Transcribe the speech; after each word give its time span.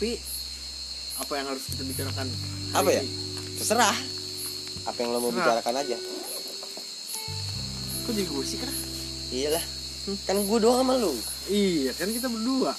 tapi 0.00 0.16
apa 1.20 1.32
yang 1.36 1.46
harus 1.52 1.60
kita 1.68 1.84
bicarakan 1.84 2.24
Apa 2.72 2.88
ya? 2.88 3.04
Terserah. 3.60 3.92
Apa 4.88 4.96
yang 4.96 5.12
lo 5.12 5.20
mau 5.20 5.28
Terserah. 5.28 5.60
bicarakan 5.60 5.74
aja. 5.76 5.96
Kok 8.08 8.12
jadi 8.16 8.24
gue 8.24 8.44
sih 8.48 8.58
kan 8.64 8.72
iyalah. 9.28 9.64
Hmm. 10.08 10.16
kan 10.24 10.40
gue 10.40 10.56
doang 10.56 10.80
sama 10.80 10.96
lu. 10.96 11.12
Iya 11.52 11.92
kan 12.00 12.08
kita 12.16 12.32
berdua. 12.32 12.72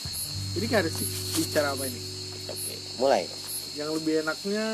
Jadi 0.58 0.66
kan 0.66 0.82
harus 0.82 0.98
bicara 1.38 1.78
apa 1.78 1.86
ini. 1.86 2.02
Oke 2.50 2.74
mulai. 2.98 3.30
Yang 3.78 4.02
lebih 4.02 4.14
enaknya 4.26 4.66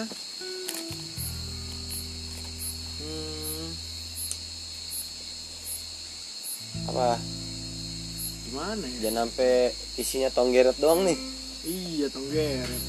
hmm, 3.04 3.68
apa? 6.96 7.20
gimana 8.48 8.86
ya? 8.88 8.98
Jangan 9.04 9.28
sampai 9.28 9.76
isinya 10.00 10.32
tonggeret 10.32 10.80
doang 10.80 11.04
nih 11.04 11.36
iya 11.68 12.08
tonggeret. 12.08 12.84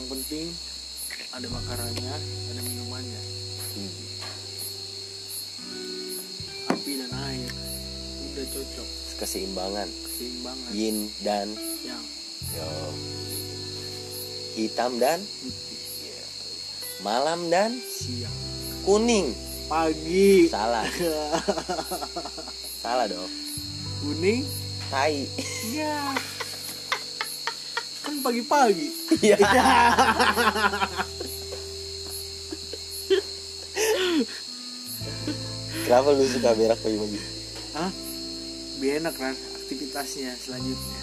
Yang 0.00 0.06
penting 0.08 0.46
ada 1.36 1.46
makarannya 1.52 2.14
ada 2.48 2.60
minumannya. 2.64 3.22
Api 6.72 6.92
dan 6.96 7.12
air 7.12 7.52
udah 8.32 8.46
cocok. 8.56 8.88
Keseimbangan. 9.20 9.88
Keseimbangan. 9.92 10.70
Yin 10.72 10.96
dan 11.20 11.52
yang. 11.84 12.04
yo. 12.56 12.70
Hitam 14.56 14.98
dan 14.98 15.22
putih 15.22 15.68
malam 16.98 17.46
dan 17.46 17.78
siang. 17.78 18.34
kuning. 18.82 19.30
Pagi. 19.68 20.48
Salah. 20.48 20.88
Salah 22.82 23.06
dong. 23.06 23.30
Kuning 24.00 24.67
tai. 24.88 25.28
Iya. 25.68 26.16
Kan 28.04 28.14
pagi-pagi. 28.24 28.88
Iya. 29.20 29.36
Kenapa 35.88 36.08
lu 36.12 36.24
suka 36.28 36.52
berak 36.56 36.78
pagi-pagi? 36.80 37.18
Hah? 37.76 37.90
Lebih 38.78 38.90
enak 39.04 39.14
kan 39.16 39.34
aktivitasnya 39.64 40.32
selanjutnya. 40.40 41.00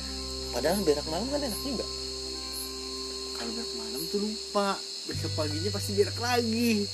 Padahal 0.54 0.82
berak 0.82 1.06
malam 1.10 1.28
kan 1.30 1.42
enak 1.42 1.62
juga. 1.62 1.86
Kalau 3.38 3.52
berak 3.54 3.72
malam 3.78 4.02
tuh 4.10 4.20
lupa. 4.26 4.78
Besok 5.06 5.38
paginya 5.38 5.70
pasti 5.70 5.94
berak 5.94 6.18
lagi. 6.18 6.90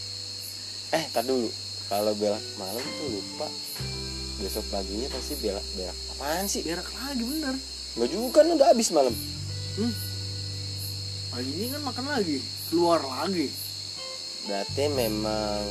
Eh 0.91 1.03
tar 1.15 1.23
dulu. 1.23 1.47
Kalau 1.87 2.11
berak 2.19 2.43
malam 2.59 2.83
tuh 2.83 3.07
lupa 3.07 3.47
besok 4.41 4.65
paginya 4.73 5.07
pasti 5.13 5.37
berak 5.37 5.63
berak 5.77 5.97
apaan 6.17 6.45
sih? 6.49 6.65
Berak 6.65 6.89
lagi 6.89 7.23
bener. 7.23 7.55
Nggak 7.95 8.09
juga 8.09 8.41
kan 8.41 8.53
udah 8.57 8.67
habis 8.73 8.89
malam. 8.89 9.13
Paginya 11.31 11.67
kan 11.77 11.81
makan 11.85 12.05
lagi. 12.09 12.37
Keluar 12.73 12.99
lagi. 13.05 13.47
Berarti 14.49 14.83
memang 14.89 15.61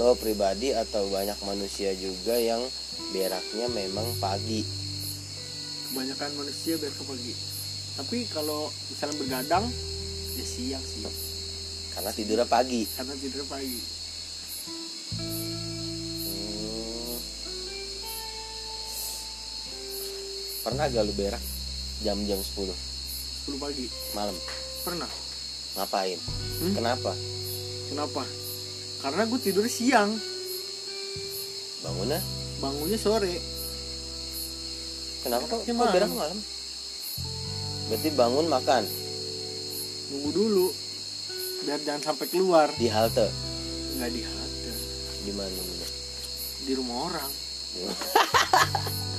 lo 0.00 0.16
pribadi 0.16 0.72
atau 0.72 1.06
banyak 1.12 1.36
manusia 1.44 1.92
juga 1.94 2.40
yang 2.40 2.64
beraknya 3.12 3.68
memang 3.68 4.08
pagi. 4.18 4.64
Kebanyakan 5.92 6.30
manusia 6.40 6.80
berak 6.80 6.96
pagi. 7.04 7.32
Tapi 7.94 8.18
kalau 8.32 8.72
misalnya 8.90 9.16
bergadang 9.22 9.66
Ya 10.34 10.42
siang 10.42 10.82
sih. 10.82 11.06
Karena 11.94 12.10
tidurnya 12.10 12.42
pagi. 12.50 12.90
Karena 12.90 13.14
tidur 13.14 13.46
pagi 13.46 14.03
pernah 20.64 20.88
gak 20.88 21.04
lu 21.04 21.12
berak? 21.12 21.42
Jam-jam 22.00 22.40
10 22.40 22.72
10 23.44 23.60
pagi? 23.60 23.86
Malam. 24.16 24.36
Pernah. 24.80 25.10
Ngapain? 25.76 26.18
Hmm? 26.64 26.72
kenapa? 26.72 27.12
Kenapa? 27.92 28.22
Karena 29.04 29.22
gue 29.28 29.40
tidur 29.44 29.68
siang. 29.68 30.16
Bangunnya? 31.84 32.20
Bangunnya 32.64 32.96
sore. 32.96 33.36
Kenapa 35.20 35.44
kok? 35.44 35.60
Ya, 35.68 35.72
kok 35.76 35.92
berak 35.92 36.10
malam? 36.16 36.38
berarti 37.84 38.08
bangun 38.16 38.46
makan? 38.48 38.82
Nunggu 40.08 40.30
dulu. 40.32 40.66
Biar 41.68 41.80
jangan 41.84 42.12
sampai 42.12 42.26
keluar. 42.32 42.72
Di 42.80 42.88
halte? 42.88 43.28
Nggak 44.00 44.10
di 44.16 44.22
halte. 44.24 44.72
Di 45.28 45.32
mana? 45.36 45.60
Di 46.64 46.72
rumah 46.72 47.12
orang 47.12 47.30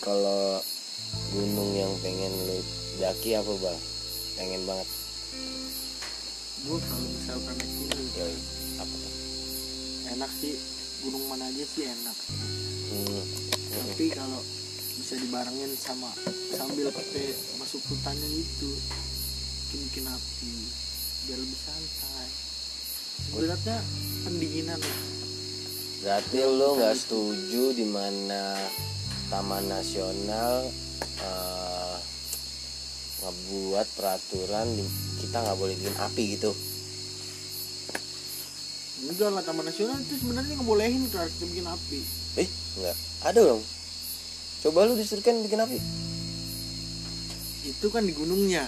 Kalau 0.00 0.60
gunung 1.30 1.70
yang 1.76 1.92
pengen 2.00 2.32
lu 2.48 2.58
daki 2.98 3.36
apa 3.36 3.52
bang? 3.60 3.78
Pengen 4.36 4.62
banget. 4.64 4.88
gue 6.60 6.76
kalau 6.76 7.08
misalkan 7.08 7.54
naik 7.56 7.72
gunung 7.72 8.08
Yoi. 8.20 8.36
Apa 8.76 8.94
tuh? 8.94 9.14
enak 10.10 10.30
sih 10.42 10.54
gunung 11.00 11.24
mana 11.30 11.48
aja 11.48 11.64
sih 11.64 11.86
enak 11.86 12.16
Hmm. 12.90 13.22
tapi 13.70 14.10
kalau 14.10 14.42
bisa 14.98 15.14
dibarengin 15.14 15.70
sama 15.78 16.10
sambil 16.50 16.90
pakai 16.90 17.38
masuk 17.54 17.78
hutannya 17.86 18.26
itu 18.42 18.70
bikin 19.70 19.80
bikin 19.86 20.04
api 20.10 20.54
biar 21.24 21.38
lebih 21.38 21.60
santai 21.62 22.28
beratnya 23.30 23.78
pendinginan 24.26 24.82
lah 24.82 25.00
Berarti 26.00 26.38
lu 26.42 26.68
nggak 26.80 26.96
setuju 26.98 27.64
di 27.78 27.86
mana 27.86 28.58
Taman 29.30 29.64
Nasional 29.64 30.66
eh, 31.20 31.96
ngebuat 33.20 33.86
peraturan 33.94 34.66
di- 34.72 34.90
kita 35.20 35.36
nggak 35.38 35.54
boleh 35.54 35.74
bikin 35.74 35.96
api 35.96 36.24
gitu. 36.34 36.52
enggak 39.00 39.32
lah 39.32 39.40
taman 39.40 39.64
nasional 39.64 39.96
itu 39.96 40.12
sebenarnya 40.14 40.54
ngebolehin 40.54 41.08
kalau 41.08 41.24
kita 41.26 41.44
bikin 41.46 41.64
api 41.64 42.00
Eh, 42.36 42.48
nggak. 42.76 42.96
Ada 43.22 43.40
dong. 43.42 43.62
Coba 44.60 44.84
lu 44.84 44.92
disuruhkan 44.92 45.40
bikin 45.40 45.56
api. 45.58 45.78
itu 47.62 47.86
kan 47.86 48.00
di 48.00 48.12
gunungnya 48.12 48.64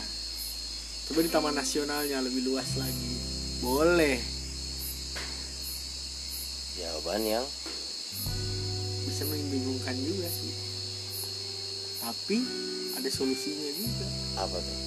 coba 1.07 1.21
di 1.21 1.29
taman 1.29 1.53
nasionalnya 1.53 2.21
lebih 2.21 2.45
luas 2.47 2.77
lagi 2.77 3.13
boleh 3.59 4.21
Jawaban 6.75 7.23
yang 7.23 7.45
membingungkan 9.83 9.97
juga 9.99 10.29
sih. 10.31 10.53
Tapi 12.03 12.39
ada 12.99 13.09
solusinya 13.11 13.71
juga. 13.75 14.07
Apa 14.39 14.59
tuh? 14.59 14.79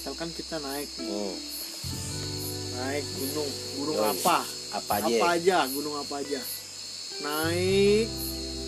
misalkan 0.00 0.32
kita 0.32 0.56
naik 0.64 0.88
nih. 0.96 1.12
Hmm, 1.12 1.36
naik 2.72 3.04
gunung 3.20 3.50
gunung 3.76 3.96
Yoi. 4.00 4.10
apa? 4.16 4.38
Apa 4.72 4.92
aja? 4.96 5.12
apa 5.12 5.26
aja 5.36 5.56
gunung 5.68 5.94
apa 6.00 6.14
aja. 6.24 6.40
Naik 7.20 8.08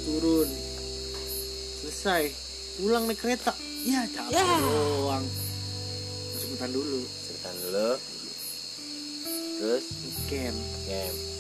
turun. 0.04 0.49
Selesai. 1.81 2.37
Pulang 2.76 3.09
naik 3.09 3.16
kereta. 3.16 3.56
Ya 3.82 4.04
capek 4.12 4.37
Ya. 4.37 4.44
doang. 4.60 5.25
Masuk 6.37 6.49
hutan 6.53 6.70
dulu. 6.70 7.00
Setan 7.00 7.54
dulu. 7.64 7.91
Terus? 9.56 9.84
Camp. 10.28 10.59
Game 10.84 11.16
sambil 11.16 11.31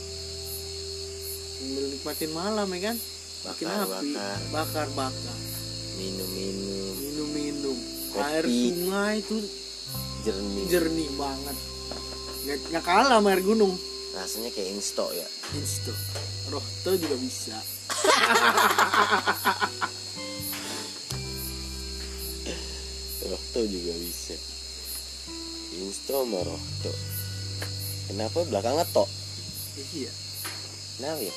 nikmatin 1.70 2.30
malam 2.34 2.66
ya 2.74 2.80
kan? 2.90 2.96
Bikin 3.42 3.66
bakar 3.66 3.86
api. 3.86 4.10
bakar. 4.14 4.38
Bakar 4.50 4.88
bakar. 4.94 5.36
Minum 5.98 6.30
minum 6.34 6.94
minum 6.98 7.28
minum 7.30 7.76
Kopi. 8.10 8.22
air 8.22 8.44
sungai 8.46 9.14
itu 9.22 9.36
jernih. 10.26 10.64
jernih 10.70 11.10
banget. 11.18 11.56
Nggak 12.42 12.58
nggak 12.74 12.84
kalah 12.84 13.18
sama 13.22 13.28
air 13.34 13.42
gunung. 13.42 13.74
Rasanya 14.12 14.50
kayak 14.52 14.76
insto 14.76 15.06
ya. 15.14 15.26
Insto 15.56 15.92
rohto 16.50 16.90
juga 16.98 17.16
bisa. 17.16 17.56
Rohto 23.22 23.62
juga 23.70 23.94
bisa. 23.96 24.34
Insto 25.78 26.26
sama 26.26 26.42
rohto 26.42 26.92
kenapa 28.10 28.44
belakangnya 28.44 28.84
tok? 28.92 29.08
Iya. 29.96 30.12
Kenapa 30.98 31.22
ya 31.24 31.32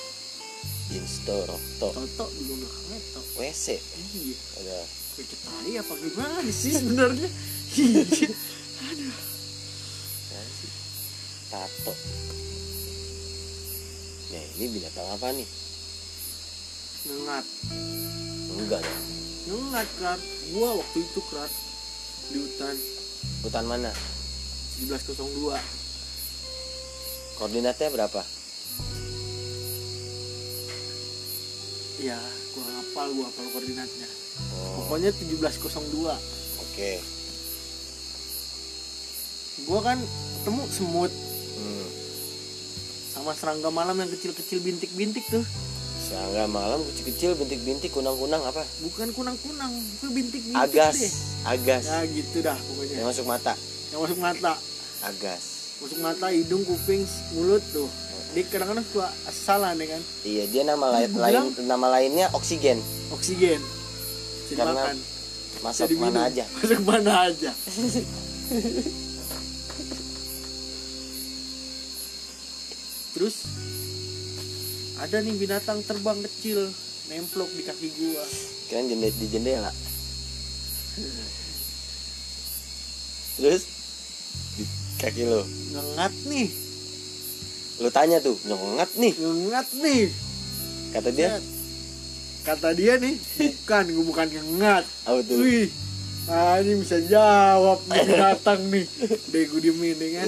insto 0.94 1.36
rohto 1.50 1.88
toto 1.96 2.26
juga 2.38 2.54
belakangnya 2.62 3.00
to 3.14 3.22
wc 3.42 3.66
iya. 3.74 4.38
Ada. 4.62 4.78
Tai 5.16 5.72
apa 5.80 5.94
gimana 5.96 6.52
sih 6.52 6.72
sebenarnya? 6.76 7.30
Iya. 7.76 8.04
Sih? 8.04 8.32
tato. 11.48 11.94
Nah 14.34 14.44
ini 14.60 14.66
binatang 14.76 15.08
apa 15.08 15.28
nih? 15.32 15.48
Ngengat. 17.08 17.46
Enggak 18.60 18.82
ya 18.84 18.98
ngengat 19.46 19.88
krat. 20.02 20.22
Gua 20.52 20.70
waktu 20.82 20.98
itu 21.06 21.20
krat 21.30 21.52
di 22.34 22.38
hutan. 22.42 22.76
Hutan 23.46 23.66
mana? 23.70 23.92
1702 24.82 25.56
koordinatnya 27.40 27.88
berapa 27.92 28.22
ya 32.00 32.20
gua 32.56 32.68
hafal 32.82 33.08
gua 33.16 33.26
hafal 33.32 33.46
koordinatnya. 33.56 34.08
Oh, 34.56 34.84
pokoknya 34.84 35.12
1702 35.16 36.12
oke. 36.60 36.92
Gua 39.68 39.80
kan 39.80 39.98
ketemu 40.00 40.64
semut. 40.72 41.12
Hmm. 41.56 41.88
sama 43.16 43.32
serangga 43.32 43.72
malam 43.72 43.96
yang 43.96 44.12
kecil-kecil 44.12 44.60
bintik-bintik 44.60 45.24
tuh. 45.32 45.40
Serangga 46.04 46.52
malam 46.52 46.84
kecil-kecil 46.84 47.40
bintik-bintik 47.40 47.96
kunang-kunang 47.96 48.44
apa? 48.44 48.60
Bukan 48.84 49.16
kunang-kunang 49.16 49.72
itu 49.72 50.08
bintik-bintik 50.12 50.60
agas 50.60 51.00
deh. 51.00 51.14
agas. 51.48 51.84
Ya 51.88 52.04
gitu 52.12 52.44
dah 52.44 52.60
pokoknya. 52.60 52.96
Yang 53.00 53.08
masuk 53.16 53.26
mata. 53.32 53.54
Yang 53.96 54.00
masuk 54.04 54.20
mata. 54.20 54.54
Agas. 55.08 55.42
Masuk 55.80 56.00
mata 56.04 56.28
hidung 56.28 56.68
kuping 56.68 57.08
mulut 57.40 57.64
tuh 57.72 57.88
dia 58.36 58.44
kadang-kadang 58.52 58.84
suka 58.84 59.08
salah 59.32 59.72
nih 59.80 59.88
kan. 59.96 60.02
Iya 60.28 60.44
dia 60.52 60.64
nama 60.68 60.86
lain, 60.92 61.10
lain 61.16 61.56
nama 61.64 61.88
lainnya 61.88 62.28
oksigen. 62.36 62.84
oksigen. 63.16 63.64
Bisa 64.44 64.60
Karena 64.60 64.92
dimakan 64.92 64.98
masuk 65.64 65.88
diminum. 65.88 66.12
mana 66.12 66.20
aja. 66.28 66.44
Masuk 66.60 66.82
mana 66.84 67.14
aja. 67.32 67.52
Terus 73.16 73.36
ada 75.00 75.18
nih 75.24 75.36
binatang 75.40 75.80
terbang 75.88 76.20
kecil 76.28 76.68
nemplok 77.08 77.48
di 77.56 77.64
kaki 77.64 77.88
gua. 77.96 78.24
Kirain 78.68 78.92
jende 78.92 79.10
di 79.16 79.28
jendela. 79.32 79.72
Terus 83.40 83.64
di 84.60 84.64
kaki 85.00 85.24
lo 85.24 85.48
ngengat 85.72 86.14
nih 86.28 86.65
lo 87.76 87.92
tanya 87.92 88.24
tuh 88.24 88.40
nyengat 88.48 88.90
nih. 88.96 89.14
Ngengat 89.20 89.68
nih. 89.84 90.08
Kata 90.96 91.10
dia? 91.12 91.44
Kata 92.48 92.70
dia 92.72 92.96
nih 93.02 93.20
bukan 93.60 93.84
gua 93.92 94.06
bukan 94.06 94.28
ngengat. 94.32 94.84
Apa 95.04 95.20
tuh? 95.26 95.38
Wih 95.44 95.68
ah 96.26 96.58
ini 96.58 96.82
bisa 96.82 96.98
jawab 97.06 97.86
nih 97.86 98.02
binatang 98.08 98.62
nih. 98.72 98.86
Udah 99.30 99.42
gua 99.52 99.60
diemin 99.60 99.98
ya 100.00 100.10
kan? 100.24 100.28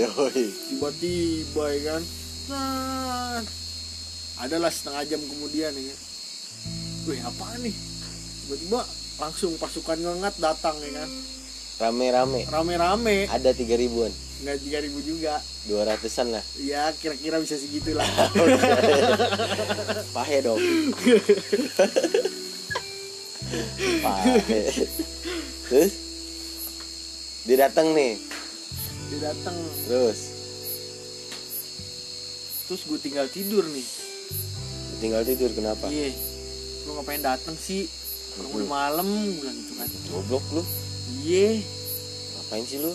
Tiba-tiba 0.69 1.63
ya 1.71 1.79
kan? 1.94 2.01
Nah, 2.47 3.39
adalah 4.44 4.71
setengah 4.71 5.03
jam 5.07 5.21
kemudian 5.23 5.71
ya 5.71 5.83
kan? 5.88 5.99
Wih 7.07 7.19
apa 7.23 7.45
nih? 7.63 7.75
Tiba-tiba 8.44 8.81
langsung 9.17 9.55
pasukan 9.55 9.97
ngengat 9.97 10.35
datang 10.38 10.75
ya 10.83 10.91
kan? 11.01 11.09
Rame-rame. 11.77 12.44
Rame-rame. 12.51 13.31
Ada 13.31 13.55
tiga 13.55 13.79
ribuan 13.79 14.11
nggak 14.43 14.57
tiga 14.61 14.77
ribu 14.85 14.99
juga. 15.01 15.41
Dua 15.65 15.81
ratusan 15.83 16.29
lah. 16.29 16.43
Ya 16.61 16.93
kira-kira 16.93 17.41
bisa 17.41 17.57
segitulah. 17.57 18.05
Pahe 20.15 20.37
dong. 20.45 20.61
Pahe. 24.05 24.61
Terus? 25.67 25.93
Dia 27.49 27.57
datang 27.65 27.97
nih. 27.97 28.21
Dia 29.09 29.19
datang 29.33 29.55
terus? 29.89 30.19
Terus 32.67 32.81
gue 32.85 32.99
tinggal 33.01 33.25
tidur 33.31 33.63
nih. 33.65 33.87
Tinggal 35.01 35.23
tidur 35.25 35.49
kenapa? 35.55 35.89
Iya. 35.89 36.13
Lu 36.85 36.99
ngapain 36.99 37.23
datang 37.23 37.57
sih? 37.57 37.89
Udah 38.37 38.69
malam 38.69 39.07
gue 39.07 39.41
bilang 39.41 39.57
gitu 39.57 39.73
kan. 39.81 39.89
Goblok 40.13 40.45
lu. 40.53 40.63
Iya. 41.25 41.63
Ngapain 42.37 42.65
sih 42.67 42.77
lu 42.77 42.93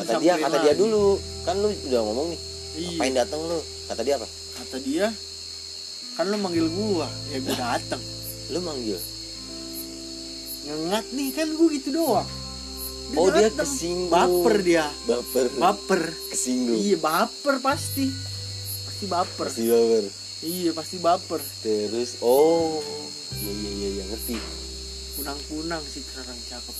kata 0.00 0.14
dia 0.22 0.34
kata 0.40 0.56
dia 0.64 0.74
dulu. 0.74 1.20
Kan 1.42 1.58
lu 1.60 1.68
udah 1.68 2.00
ngomong 2.06 2.26
nih 2.32 2.40
iya. 2.78 2.88
ngapain 2.96 3.14
datang 3.14 3.40
lu? 3.44 3.58
Kata 3.90 4.00
dia 4.00 4.14
apa? 4.16 4.28
Kata 4.62 4.76
dia 4.80 5.06
kan 6.16 6.24
lu 6.28 6.36
manggil 6.40 6.66
gua. 6.72 7.08
Ya 7.28 7.38
gua 7.44 7.56
datang 7.56 8.02
lu 8.52 8.58
manggil? 8.64 8.98
Ngengat 10.62 11.06
nih 11.12 11.28
kan 11.34 11.48
gua 11.56 11.68
gitu 11.72 11.90
doang. 11.92 12.28
Oh 13.12 13.28
dia 13.28 13.52
kesinggung. 13.52 14.08
Baper 14.08 14.56
dia. 14.64 14.86
Baper. 15.04 15.46
Baper. 15.60 16.02
Kesinggung. 16.32 16.80
Iya 16.80 16.96
baper 16.96 17.60
pasti. 17.60 18.08
Pasti 18.88 19.04
baper. 19.04 19.46
Pasti 19.52 19.64
baper. 19.68 20.04
Iya 20.42 20.70
pasti 20.72 20.96
baper. 20.96 21.40
Terus 21.60 22.22
oh 22.24 22.80
iya 23.42 23.52
iya 23.52 23.70
iya 23.76 23.88
iya, 24.00 24.04
ngerti. 24.08 24.36
Kunang-kunang 25.20 25.84
sih 25.84 26.00
kerang 26.08 26.40
cakep. 26.48 26.76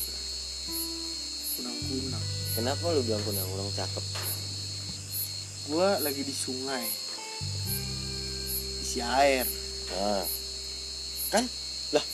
Kunang-kunang 1.60 2.24
kenapa 2.56 2.84
lu 2.92 3.00
bilang 3.04 3.22
kunang 3.24 3.48
kunang 3.48 3.70
cakep? 3.76 4.04
Gua 5.70 5.96
lagi 6.02 6.22
di 6.26 6.34
sungai. 6.34 6.84
Isi 8.82 9.00
air. 9.00 9.46
Nah 9.92 10.24
kan? 11.32 11.44
Lah 11.96 12.04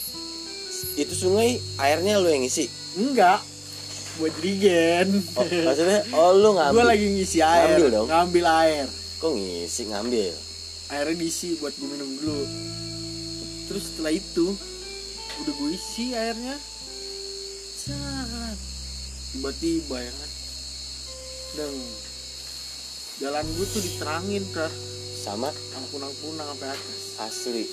itu 0.95 1.15
sungai 1.15 1.59
airnya 1.83 2.23
lu 2.23 2.31
yang 2.31 2.47
isi 2.47 2.71
enggak. 2.95 3.43
Buat 4.19 4.35
jerigen 4.43 5.23
oh, 5.39 5.47
maksudnya? 5.47 6.03
Oh 6.15 6.35
lu 6.35 6.55
ngambil. 6.55 6.75
Gua 6.75 6.87
lagi 6.87 7.07
ngisi 7.07 7.39
air. 7.43 7.75
Ngambil 7.75 7.89
dong. 7.91 8.07
ngambil 8.11 8.45
air. 8.47 8.87
Kok 9.19 9.33
ngisi? 9.35 9.83
Ngambil. 9.91 10.35
Airnya 10.89 11.15
diisi 11.21 11.59
buat 11.61 11.75
gue 11.77 11.85
minum 11.85 12.11
dulu. 12.23 12.43
Terus 13.69 13.85
setelah 13.93 14.15
itu 14.17 14.57
udah 15.45 15.53
gue 15.53 15.71
isi 15.77 16.17
airnya. 16.17 16.57
Set. 17.77 18.78
Tiba-tiba 19.35 19.97
ya 20.01 20.13
kan. 20.13 20.31
Dan 21.57 21.73
jalan 23.19 23.45
gue 23.57 23.67
tuh 23.67 23.83
diterangin 23.83 24.45
ke 24.53 24.67
sama? 25.19 25.51
Sama 25.51 25.87
kunang-kunang 25.91 26.47
sampai 26.55 26.69
atas. 26.71 27.01
Asli. 27.19 27.65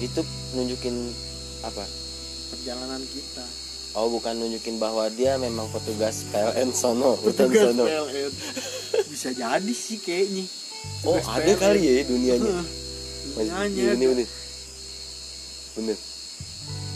Itu 0.00 0.20
nunjukin 0.56 0.96
apa? 1.62 1.84
Perjalanan 2.50 3.02
kita. 3.06 3.46
Oh 3.90 4.06
bukan 4.06 4.38
nunjukin 4.38 4.78
bahwa 4.78 5.10
dia 5.10 5.34
memang 5.34 5.66
petugas 5.74 6.22
PLN 6.30 6.70
sono 6.70 7.18
petugas 7.18 7.74
sono. 7.74 7.84
PLN 7.90 8.30
bisa 9.10 9.34
jadi 9.34 9.72
sih 9.74 9.98
kayaknya. 9.98 10.46
Oh 11.02 11.18
Petugas 11.18 11.26
ada 11.26 11.52
PLN. 11.52 11.58
kali 11.58 11.80
ya 11.82 11.92
dunianya. 12.06 12.52
Dunianya 13.34 13.82
ini 13.98 14.04
ada. 14.06 14.06
bener 14.14 14.28
bener 15.74 15.98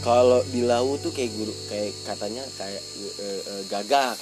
kalau 0.05 0.45
di 0.53 0.61
laut 0.61 1.01
tuh 1.01 1.09
kayak 1.09 1.33
guru 1.33 1.49
kayak 1.65 1.89
katanya 2.05 2.45
kayak 2.61 2.77
eh, 3.17 3.41
eh, 3.41 3.61
gagak. 3.65 4.13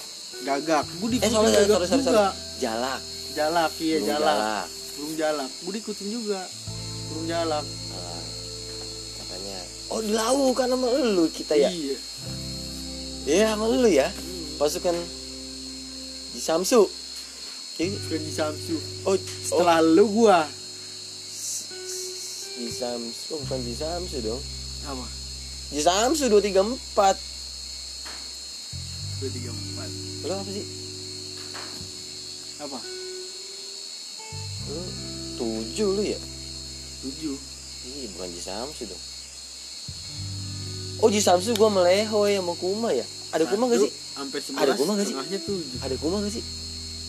Gagak. 0.47 0.87
Gue 1.03 1.11
eh 1.11 1.19
diikutin 1.19 1.35
sorry 1.35 1.51
gagak 1.51 1.67
sorry, 1.67 1.87
sorry, 1.91 2.03
juga. 2.07 2.31
Sorry. 2.31 2.59
jalak. 2.63 2.99
Jalak 3.35 3.71
iya 3.83 3.97
Burung 3.99 4.07
jalak. 4.07 4.65
burung 4.95 5.15
jalak. 5.19 5.49
Gue 5.59 5.71
diikutin 5.75 6.07
juga. 6.07 6.41
Burung 7.11 7.25
jalak. 7.27 7.65
Ah, 7.91 8.23
katanya. 9.19 9.59
Oh 9.91 9.99
di 9.99 10.11
laut 10.15 10.55
kan 10.55 10.71
sama 10.71 10.87
lu 10.87 11.25
kita 11.27 11.53
ya? 11.59 11.67
Iya. 11.67 11.97
Iya 13.27 13.45
sama 13.51 13.65
lu 13.67 13.89
ya? 13.91 14.07
Hmm. 14.07 14.55
pasukan 14.55 14.95
di 16.31 16.39
Samsu. 16.39 16.87
Kayak- 17.75 17.99
bukan 18.07 18.21
di 18.23 18.31
Samsu. 18.31 18.77
Oh 19.03 19.19
setelah 19.19 19.83
lu 19.83 20.07
gua. 20.07 20.47
Di 22.55 22.71
Samsu 22.71 23.35
oh, 23.35 23.37
bukan 23.43 23.59
di 23.67 23.75
Samsu 23.75 24.23
dong. 24.23 24.39
Apa 24.87 25.22
di 25.71 25.79
Samsu 25.79 26.27
234 26.27 27.15
dua 29.23 29.29
tiga 29.31 29.49
empat. 29.55 29.89
Lu 30.27 30.33
apa 30.35 30.51
sih? 30.51 30.65
Apa? 32.59 32.79
Lu 34.67 34.81
tujuh 35.39 35.89
lu 35.95 36.03
ya? 36.03 36.19
Tujuh. 37.07 37.35
Iya 37.83 38.07
bukan 38.15 38.29
di 38.31 38.41
Samsu 38.43 38.83
dong. 38.83 39.03
Oh 40.99 41.07
di 41.07 41.23
Samsu 41.23 41.55
gua 41.55 41.71
melehoy 41.71 42.35
sama 42.35 42.53
Kuma 42.59 42.91
ya? 42.91 43.07
Ada 43.31 43.47
Kuma 43.47 43.71
gak 43.71 43.79
sih? 43.79 43.91
sampai 44.13 44.39
Ada 44.39 44.45
sebelas 44.45 44.77
Kuma 44.77 44.91
nggak 44.93 45.07
sih? 45.07 45.15
ada 45.81 45.95
Kuma 45.97 46.15
gak 46.21 46.33
sih? 46.35 46.43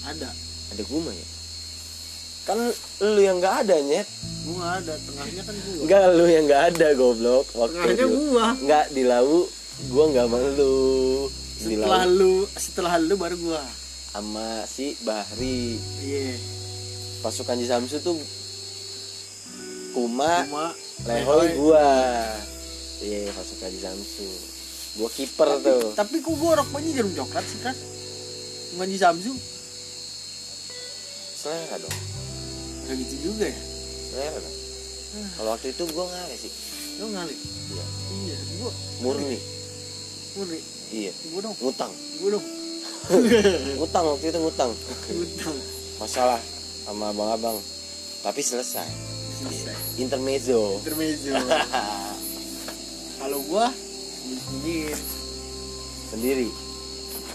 Ada. 0.06 0.28
Ada 0.72 0.82
Kuma 0.86 1.10
ya 1.12 1.26
kan 2.44 2.58
lu 3.00 3.20
yang 3.24 3.40
nggak 3.40 3.64
ada 3.64 3.76
nyet. 3.80 4.08
Gua 4.44 4.56
nggak 4.60 4.74
ada 4.84 4.94
tengahnya 5.00 5.42
kan 5.42 5.54
gua. 5.56 5.80
Enggak 5.80 6.02
lu 6.12 6.24
yang 6.28 6.44
nggak 6.44 6.62
ada 6.72 6.88
goblok. 6.92 7.44
Waktu 7.56 7.74
tengahnya 7.74 8.04
itu. 8.04 8.08
gua. 8.12 8.46
Enggak 8.60 8.86
di 8.92 9.02
lau 9.08 9.36
gua 9.88 10.04
nggak 10.12 10.26
sama 10.28 10.38
lu. 10.60 10.76
Setelah 11.56 12.04
lau 12.04 12.12
lu 12.12 12.34
setelah 12.60 12.92
lu 13.00 13.14
baru 13.16 13.36
gua. 13.40 13.62
Sama 14.12 14.48
si 14.68 14.94
Bahri. 15.02 15.80
Iya. 16.04 16.36
Pasukan 17.24 17.56
di 17.56 17.64
Samsu 17.64 18.04
tuh 18.04 18.20
Kuma 19.96 20.44
cuma 20.44 20.76
Lehoy 21.08 21.56
gua. 21.56 21.88
Iya 23.00 23.32
pasukan 23.32 23.70
di 23.72 23.80
Samsu. 23.80 24.28
Gua 25.00 25.08
kiper 25.10 25.58
tuh. 25.64 25.96
tapi 25.98 26.22
kok 26.22 26.36
gua 26.38 26.60
rok 26.62 26.68
banyak 26.70 26.94
jarum 26.94 27.10
coklat 27.16 27.42
sih 27.48 27.58
kan 27.64 27.74
di 28.82 28.98
Samsu? 28.98 29.32
Selera 31.44 31.76
dong 31.78 32.23
nggak 32.84 32.96
gitu 33.00 33.14
juga 33.32 33.48
ya? 33.48 33.60
Selera 34.12 34.38
dong 34.38 34.64
kalau 35.14 35.54
waktu 35.54 35.70
itu 35.70 35.82
gua 35.94 36.04
ngalih 36.10 36.38
sih. 36.38 36.52
Lu 36.98 37.06
ngalih? 37.14 37.38
Iya. 37.70 37.84
Iya 38.10 38.36
gua. 38.58 38.72
Murni. 39.02 39.38
Murni? 40.34 40.60
Iya. 40.90 41.12
Gua 41.30 41.40
dong. 41.46 41.54
Ngutang. 41.62 41.92
Gua 42.18 42.28
dong. 42.38 42.44
Ngutang 43.78 44.04
waktu 44.10 44.26
itu 44.32 44.38
ngutang. 44.42 44.70
Utang. 45.14 45.56
masalah 46.02 46.40
sama 46.82 47.14
abang-abang. 47.14 47.56
Tapi 48.26 48.40
selesai. 48.42 48.88
Selesai. 49.38 50.02
intermezzo. 50.02 50.82
Intermezzo. 50.82 51.34
Kalau 53.22 53.38
gua 53.46 53.70
sendiri 54.24 54.96
sendiri 56.10 56.48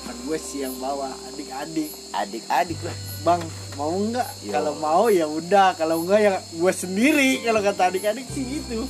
kan 0.10 0.18
gue 0.26 0.38
sih 0.42 0.66
yang 0.66 0.74
bawa 0.82 1.14
adik-adik. 1.30 1.94
Adik-adik 2.18 2.82
lah. 2.82 2.98
Bang 3.22 3.46
mau 3.78 3.94
nggak? 3.94 4.26
Kalau 4.50 4.74
mau 4.82 5.06
ya 5.14 5.30
udah 5.30 5.78
kalau 5.78 6.02
enggak 6.02 6.20
ya 6.26 6.34
gue 6.42 6.74
sendiri. 6.74 7.46
Kalau 7.46 7.62
kata 7.62 7.94
adik-adik 7.94 8.26
sih 8.34 8.42
gitu. 8.42 8.90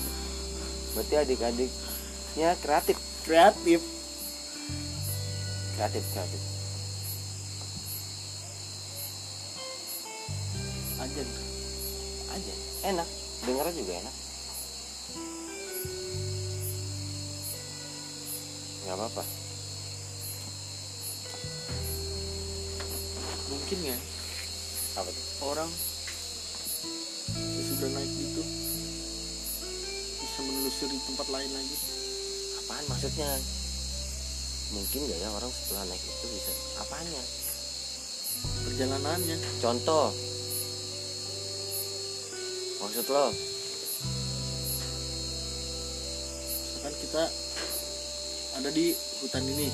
Berarti 0.96 1.16
adik-adiknya 1.20 2.56
kreatif. 2.64 2.96
Kreatif. 3.28 3.84
Kreatif 5.76 6.04
kreatif. 6.16 6.42
Aja 11.04 11.22
aja 12.32 12.54
enak. 12.96 13.08
Dengarnya 13.44 13.76
juga 13.76 13.92
enak. 14.08 14.16
Nggak 18.88 18.96
apa-apa 18.96 19.49
mungkin 23.50 23.80
ya. 23.82 23.98
Apa 24.98 25.10
tuh? 25.10 25.26
Orang 25.50 25.70
yang 27.34 27.66
sudah 27.66 27.90
naik 27.98 28.12
gitu. 28.14 28.44
Bisa 30.22 30.40
menelusuri 30.46 30.98
tempat 31.10 31.28
lain 31.34 31.52
lagi. 31.54 31.78
Apaan 32.64 32.86
maksudnya? 32.90 33.30
Mungkin 34.70 35.10
gak 35.10 35.18
ya 35.18 35.30
orang 35.34 35.50
setelah 35.50 35.84
naik 35.90 36.04
itu 36.06 36.26
bisa? 36.30 36.52
Apanya? 36.78 37.22
Perjalanannya. 38.70 39.38
Contoh. 39.58 40.14
Maksud 42.80 43.06
lo? 43.10 43.26
Misalkan 46.70 46.94
kita 47.02 47.24
ada 48.62 48.70
di 48.70 48.94
hutan 49.26 49.44
ini. 49.46 49.68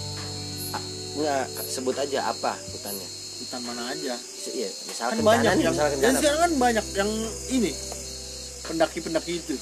Nggak 1.16 1.48
sebut 1.72 1.96
aja 1.96 2.28
apa 2.28 2.60
hutannya 2.76 3.25
hutan 3.42 3.62
mana 3.66 3.84
aja. 3.92 4.16
Iya 4.46 4.70
misal 4.88 5.06
kan 5.12 5.20
banyak 5.20 5.52
nih 5.58 5.66
yang 5.66 5.76
dan 6.00 6.14
sekarang 6.16 6.40
kan 6.40 6.52
banyak 6.56 6.86
yang 6.96 7.12
ini 7.52 7.72
pendaki-pendaki 8.66 9.34
itu. 9.42 9.56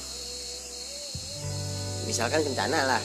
Misalkan 2.04 2.44
kencana 2.44 2.78
lah. 2.84 3.02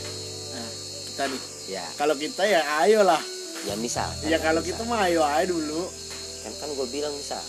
Nah 0.54 0.70
kita 1.10 1.24
nih. 1.32 1.42
Ya. 1.70 1.86
Kalau 1.96 2.16
kita 2.18 2.44
ya 2.46 2.62
ayolah 2.84 3.22
ya 3.66 3.74
misal. 3.78 4.10
Ya 4.26 4.38
kalau 4.42 4.62
kita 4.62 4.82
mah 4.86 5.06
ayo 5.10 5.22
aja 5.26 5.50
dulu. 5.50 5.88
Kan 6.46 6.54
kan 6.60 6.70
gue 6.72 6.88
bilang 6.90 7.14
misal. 7.16 7.42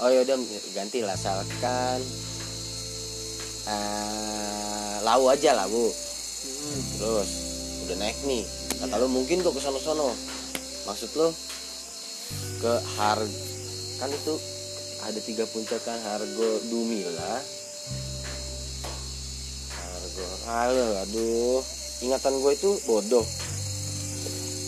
Oh 0.00 0.08
yaudah 0.08 0.36
ganti 0.72 1.04
lah 1.04 1.12
misalkan 1.12 2.00
eh 3.68 4.96
lau 5.04 5.28
aja 5.28 5.52
lau 5.54 5.92
Hmm, 6.40 6.82
terus 6.96 7.30
udah 7.84 7.96
naik 8.00 8.16
nih. 8.24 8.44
Kata 8.80 8.96
Iya. 8.96 9.02
lo 9.04 9.06
mungkin 9.12 9.44
kok 9.44 9.52
ke 9.52 9.60
sono 9.60 9.76
sono 9.76 10.08
maksud 10.88 11.12
lo 11.16 11.28
ke 12.60 12.74
har 13.00 13.20
kan 13.96 14.10
itu 14.12 14.34
ada 15.00 15.20
tiga 15.24 15.48
puncak 15.48 15.80
kan 15.80 15.96
hargo 16.04 16.60
dumila 16.68 17.34
hargo 19.72 20.26
halo 20.44 20.88
aduh 21.00 21.60
ingatan 22.00 22.32
gue 22.40 22.52
itu 22.56 22.70
bodoh. 22.88 23.24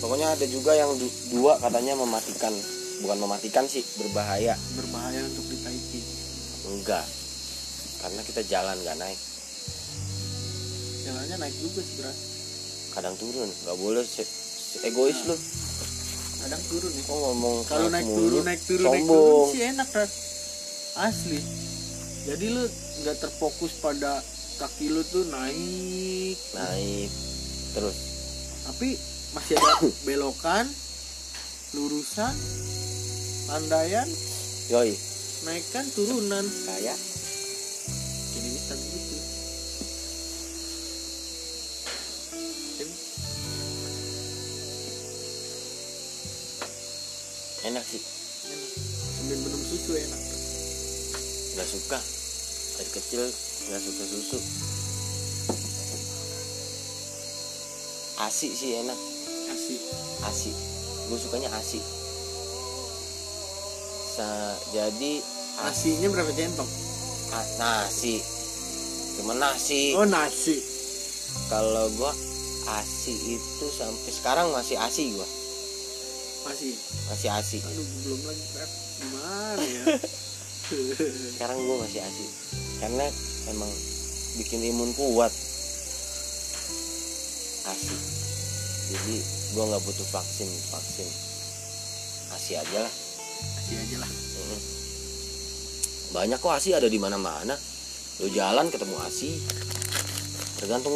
Pokoknya 0.04 0.34
ada 0.34 0.44
juga 0.50 0.74
yang 0.74 0.92
du- 0.98 1.16
dua 1.32 1.56
katanya 1.62 1.96
mematikan 1.96 2.52
bukan 3.00 3.18
mematikan 3.22 3.64
sih 3.64 3.80
berbahaya. 3.96 4.58
Berbahaya 4.76 5.22
untuk 5.30 5.46
ditaiki. 5.48 6.00
Enggak 6.68 7.06
karena 8.02 8.20
kita 8.26 8.42
jalan 8.50 8.76
nggak 8.82 8.98
naik. 8.98 9.20
Jalannya 11.06 11.36
naik 11.38 11.56
juga 11.62 11.80
sebenarnya 11.80 12.18
kadang 12.92 13.16
turun 13.16 13.48
nggak 13.48 13.78
boleh 13.80 14.04
egois 14.84 15.18
lu 15.24 15.36
kadang 16.42 16.62
turun 16.66 16.92
ya. 16.92 17.02
Kok 17.06 17.18
ngomong 17.18 17.56
kalau 17.70 17.88
naik 17.88 18.06
mulu? 18.06 18.18
turun 18.18 18.42
naik 18.44 18.60
turun 18.66 18.86
naik 18.90 19.02
sombong. 19.06 19.18
turun 19.18 19.52
sih 19.54 19.62
enak 19.70 19.88
kan 19.88 20.08
asli. 20.92 21.40
Jadi 22.22 22.46
lu 22.54 22.64
nggak 23.02 23.16
terfokus 23.18 23.72
pada 23.82 24.12
kaki 24.58 24.86
lu 24.90 25.02
tuh 25.06 25.24
naik. 25.30 26.36
Naik. 26.54 27.10
Terus? 27.72 27.96
Tapi 28.66 28.88
masih 29.32 29.54
ada 29.58 29.74
belokan 30.06 30.64
lurusan 31.72 32.34
landaian 33.48 34.08
yoi. 34.68 34.92
naikkan 35.48 35.86
turunan. 35.96 36.44
Kayak 36.68 36.98
enak 47.62 47.84
sih. 47.86 48.02
Enak. 48.02 48.70
sambil 49.22 49.38
minum 49.38 49.62
susu 49.62 49.94
enak. 49.94 50.20
Nggak 51.54 51.68
suka. 51.70 51.98
Dari 52.74 52.90
kecil 52.90 53.22
nggak 53.70 53.80
suka 53.86 54.04
susu. 54.10 54.38
Asi 58.18 58.48
sih 58.50 58.70
enak. 58.82 58.98
Asik 59.54 59.80
asi. 60.26 60.50
Gue 61.06 61.18
sukanya 61.22 61.54
asi. 61.54 61.78
Sa- 64.18 64.58
jadi 64.74 65.22
asi 65.62 65.94
nasinya 65.94 66.08
berapa 66.10 66.32
centong? 66.34 66.70
Nasi. 67.62 68.18
Cuma 69.16 69.38
nasi. 69.38 69.94
Oh 69.94 70.06
nasi. 70.08 70.58
Kalau 71.48 71.88
gua 71.96 72.12
asi 72.82 73.38
itu 73.38 73.66
sampai 73.72 74.12
sekarang 74.12 74.52
masih 74.52 74.76
asi 74.76 75.16
gua 75.16 75.41
masih. 76.46 76.72
Masih 77.10 77.28
asi 77.30 77.56
aduh 77.62 77.86
belum 78.06 78.20
lagi 78.26 78.44
Pep. 78.54 78.70
gimana 79.02 79.64
ya? 79.64 79.82
Sekarang 81.36 81.58
gua 81.68 81.76
masih 81.84 82.00
asi 82.00 82.26
karena 82.80 83.06
emang 83.50 83.70
bikin 84.40 84.60
imun 84.72 84.90
kuat. 84.96 85.32
Asi 87.68 87.96
jadi 88.92 89.16
gua 89.54 89.64
nggak 89.72 89.82
butuh 89.86 90.08
vaksin. 90.12 90.48
Vaksin. 90.72 91.08
Asi 92.32 92.52
aja 92.56 92.78
lah. 92.84 92.92
Masih 93.42 93.76
aja 93.78 93.96
lah. 94.02 94.10
Banyak 96.12 96.38
kok 96.40 96.52
asi 96.52 96.76
ada 96.76 96.88
di 96.88 97.00
mana-mana. 97.00 97.56
Lo 98.20 98.28
jalan 98.28 98.68
ketemu 98.68 98.96
asi 99.00 99.40
tergantung 100.62 100.94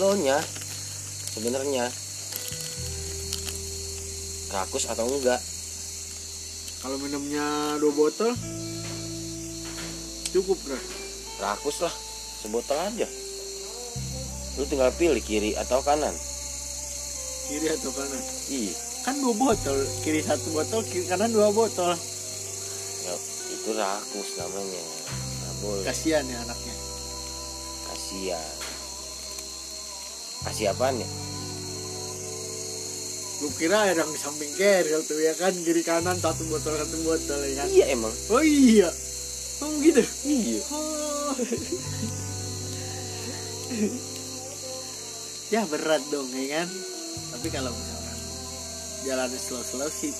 lo 0.00 0.16
nya 0.16 0.40
sebenarnya 1.36 1.92
rakus 4.52 4.84
atau 4.86 5.06
enggak? 5.10 5.40
Kalau 6.82 6.96
minumnya 7.02 7.76
dua 7.82 7.92
botol 7.94 8.30
cukup 10.30 10.58
kan 10.68 10.82
rakus 11.40 11.82
lah 11.82 11.94
sebotol 12.44 12.78
aja. 12.78 13.08
Lu 14.56 14.64
tinggal 14.68 14.92
pilih 14.94 15.20
kiri 15.20 15.56
atau 15.56 15.82
kanan. 15.82 16.12
Kiri 17.50 17.66
atau 17.72 17.90
kanan? 17.90 18.22
Iya. 18.48 18.74
Kan 19.02 19.22
dua 19.22 19.34
botol 19.34 19.78
kiri 20.02 20.20
satu 20.22 20.52
botol 20.54 20.80
kiri 20.86 21.08
kanan 21.08 21.32
dua 21.32 21.50
botol. 21.50 21.96
Ya, 23.06 23.14
itu 23.50 23.70
rakus 23.74 24.28
namanya. 24.38 24.82
Nggak 25.42 25.54
boleh. 25.64 25.84
Kasihan 25.86 26.24
ya 26.28 26.38
anaknya. 26.44 26.74
Kasihan. 27.90 28.56
Kasih 30.46 30.70
apaan 30.70 31.02
ya 31.02 31.25
gue 33.36 33.52
kira 33.60 33.84
ada 33.84 34.00
yang 34.00 34.08
di 34.08 34.16
samping 34.16 34.48
keril 34.56 35.04
tuh 35.04 35.20
ya 35.20 35.36
kan? 35.36 35.52
Kiri 35.52 35.84
kanan 35.84 36.16
satu 36.16 36.48
botol 36.48 36.72
satu 36.72 36.96
botol 37.04 37.40
ya 37.44 37.64
kan? 37.64 37.68
Iya 37.68 37.84
emang. 37.92 38.14
Oh 38.32 38.40
iya. 38.40 38.88
Oh 39.60 39.72
gitu? 39.84 40.00
Iya. 40.24 40.60
Oh. 40.72 41.36
ya 45.54 45.60
berat 45.68 46.02
dong 46.08 46.32
ya 46.32 46.60
kan? 46.60 46.68
Tapi 47.36 47.48
kalau 47.52 47.70
misalkan 47.72 48.16
jalan 49.04 49.30
slow 49.36 49.60
slow 49.60 49.90
sih 49.92 50.12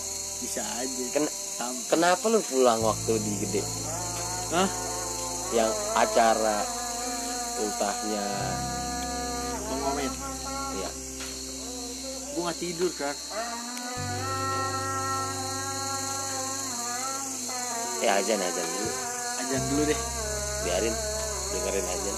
bisa 0.45 0.61
aja. 0.77 1.05
Ken- 1.17 1.33
sampai. 1.57 1.89
kenapa 1.89 2.25
lu 2.29 2.45
pulang 2.45 2.85
waktu 2.85 3.17
di 3.17 3.33
gede? 3.41 3.65
Hah? 4.53 4.69
yang 5.55 5.71
acara 5.95 6.67
ultahnya. 7.63 8.27
Ya 9.47 9.57
gue 9.63 10.07
nggak 12.47 12.63
tidur 12.63 12.93
kan 12.95 13.17
eh 18.07 18.11
ajan 18.13 18.39
ajan 18.39 18.67
dulu. 18.71 18.91
Ajan 19.43 19.63
dulu 19.67 19.83
deh. 19.91 20.01
Biarin. 20.63 20.95
Dengerin 21.47 21.87
ajan 21.91 22.17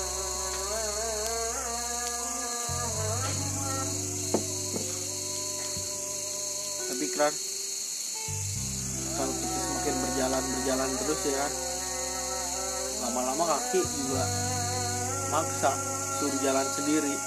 Rar 7.18 7.34
kalau 9.18 9.34
kita 9.34 9.58
semakin 9.58 9.94
berjalan 10.06 10.42
berjalan 10.54 10.90
terus 11.02 11.20
ya 11.26 11.34
kan 11.34 11.52
lama-lama 13.02 13.58
kaki 13.58 13.82
juga 13.82 14.22
maksa 15.34 15.74
suruh 16.22 16.38
jalan 16.46 16.62
sendiri 16.78 17.18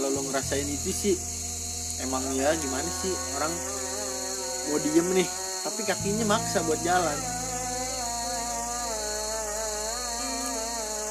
kalau 0.00 0.16
lo 0.16 0.24
ngerasain 0.32 0.64
itu 0.64 0.96
sih 0.96 1.16
emang 2.00 2.24
ya 2.32 2.56
gimana 2.56 2.88
sih? 3.04 3.12
Orang 3.36 3.52
mau 4.72 4.80
diem 4.80 5.04
nih 5.12 5.28
tapi 5.60 5.84
kakinya 5.84 6.24
maksa 6.24 6.64
buat 6.64 6.80
jalan. 6.80 7.20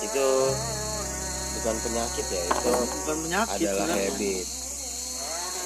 Itu 0.01 0.25
bukan 1.61 1.75
penyakit 1.85 2.25
ya 2.33 2.41
itu 2.49 2.69
bukan 3.05 3.17
penyakit 3.29 3.61
adalah 3.61 3.85
kan? 3.93 3.93
habit. 3.93 4.45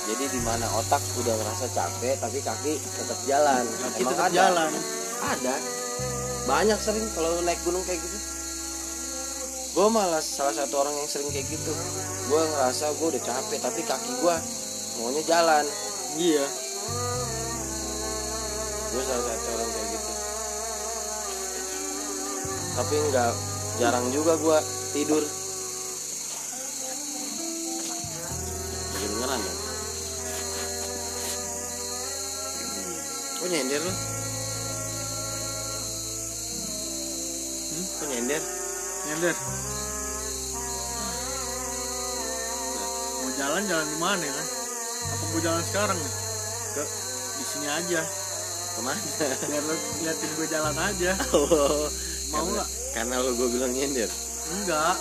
Jadi 0.04 0.24
di 0.28 0.42
mana 0.44 0.68
otak 0.84 1.00
udah 1.16 1.32
ngerasa 1.40 1.66
capek 1.72 2.20
tapi 2.20 2.44
kaki 2.44 2.76
tetap 2.76 3.20
jalan. 3.24 3.64
Kaki 3.64 4.04
Emang 4.04 4.20
tetap 4.20 4.28
ada? 4.28 4.36
jalan. 4.36 4.72
Ada. 5.24 5.56
Banyak 6.44 6.80
sering 6.84 7.08
kalau 7.16 7.40
naik 7.48 7.64
gunung 7.64 7.88
kayak 7.88 8.04
gitu 8.04 8.33
gue 9.74 9.88
malah 9.90 10.22
salah 10.22 10.54
satu 10.54 10.86
orang 10.86 10.94
yang 11.02 11.10
sering 11.10 11.34
kayak 11.34 11.50
gitu. 11.50 11.74
Gue 12.30 12.42
ngerasa 12.46 12.94
gue 12.94 13.08
udah 13.10 13.24
capek 13.26 13.58
tapi 13.58 13.82
kaki 13.82 14.14
gue 14.22 14.36
maunya 15.02 15.24
jalan. 15.26 15.66
Iya. 16.14 16.46
Gue 18.94 19.02
salah 19.02 19.26
satu 19.26 19.48
orang 19.50 19.70
kayak 19.74 19.88
gitu. 19.98 20.12
Tapi 22.78 22.96
nggak 23.10 23.32
jarang 23.82 24.06
juga 24.14 24.38
gue 24.38 24.58
tidur. 24.94 25.26
Kedengeran 28.94 29.40
ya? 29.42 29.54
Kok 33.42 33.48
nyender 33.50 33.82
lu? 33.82 33.94
Hmm? 37.74 37.86
kok 37.90 38.06
nyender 38.06 38.63
nyender. 39.08 39.36
Mau 43.20 43.30
jalan 43.36 43.64
jalan 43.68 43.88
di 43.88 43.98
mana 44.00 44.26
kan 44.28 44.48
apa 45.04 45.24
gue 45.28 45.42
jalan 45.44 45.64
sekarang 45.68 45.98
nih? 46.00 46.14
Ke 46.74 46.84
di 47.34 47.44
sini 47.44 47.68
aja. 47.68 48.02
Ke 48.74 48.80
mana? 48.82 49.02
Biar 49.48 49.64
lo 49.68 49.76
liatin 50.02 50.30
gue 50.40 50.48
jalan 50.48 50.76
aja. 50.78 51.12
Oh, 52.34 52.40
mau 52.40 52.50
karena, 52.50 52.54
nggak? 52.58 52.68
karena 52.98 53.16
lu 53.22 53.32
gue 53.38 53.50
bilang 53.54 53.72
nyender. 53.76 54.10
Enggak. 54.58 54.96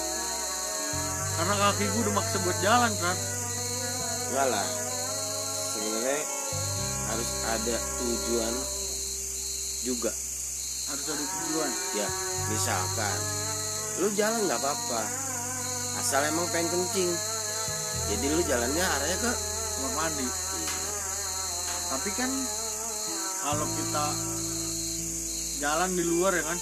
Karena 1.33 1.55
kaki 1.57 1.85
gue 1.89 2.01
udah 2.05 2.15
maksa 2.15 2.37
buat 2.45 2.59
jalan 2.61 2.93
kan 3.01 3.17
enggak 4.33 4.47
lah. 4.49 4.69
Sebenarnya 5.73 6.21
harus 7.09 7.31
ada 7.49 7.77
tujuan 8.01 8.55
juga. 9.85 10.13
Harus 10.93 11.07
ada 11.09 11.25
tujuan. 11.25 11.71
Ya 11.97 12.09
misalkan 12.53 13.19
lu 14.01 14.09
jalan 14.17 14.41
nggak 14.49 14.61
apa-apa. 14.61 15.03
Asal 16.01 16.25
emang 16.33 16.49
pengen 16.49 16.73
kencing. 16.73 17.13
Jadi 18.09 18.25
lu 18.33 18.41
jalannya 18.49 18.81
arahnya 18.81 19.19
ke 19.21 19.33
kamar 19.77 19.93
mandi. 19.99 20.29
Tapi 21.93 22.11
kan 22.17 22.31
kalau 23.45 23.67
kita 23.77 24.05
jalan 25.61 25.91
di 25.93 26.05
luar 26.09 26.33
ya 26.33 26.45
kan 26.47 26.59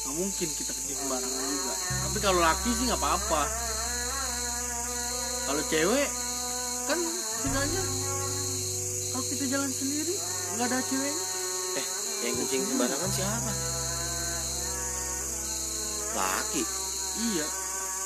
nggak 0.00 0.14
mungkin 0.14 0.48
kita 0.54 0.70
kencing 0.70 0.98
sembarangan 1.02 1.44
juga. 1.50 1.74
Tapi 2.06 2.18
kalau 2.22 2.38
laki 2.38 2.70
sih 2.70 2.84
nggak 2.86 3.00
apa-apa. 3.02 3.42
Kalau 5.50 5.62
cewek 5.66 6.08
kan 6.86 6.98
tinggalnya 7.42 7.82
kalau 9.10 9.24
kita 9.26 9.44
jalan 9.50 9.70
sendiri 9.74 10.14
nggak 10.54 10.66
ada 10.70 10.78
ceweknya. 10.86 11.24
Eh 11.82 11.86
yang 12.30 12.34
kencing 12.38 12.62
sembarangan 12.62 13.10
siapa 13.10 13.79
laki 16.12 16.62
iya. 17.20 17.46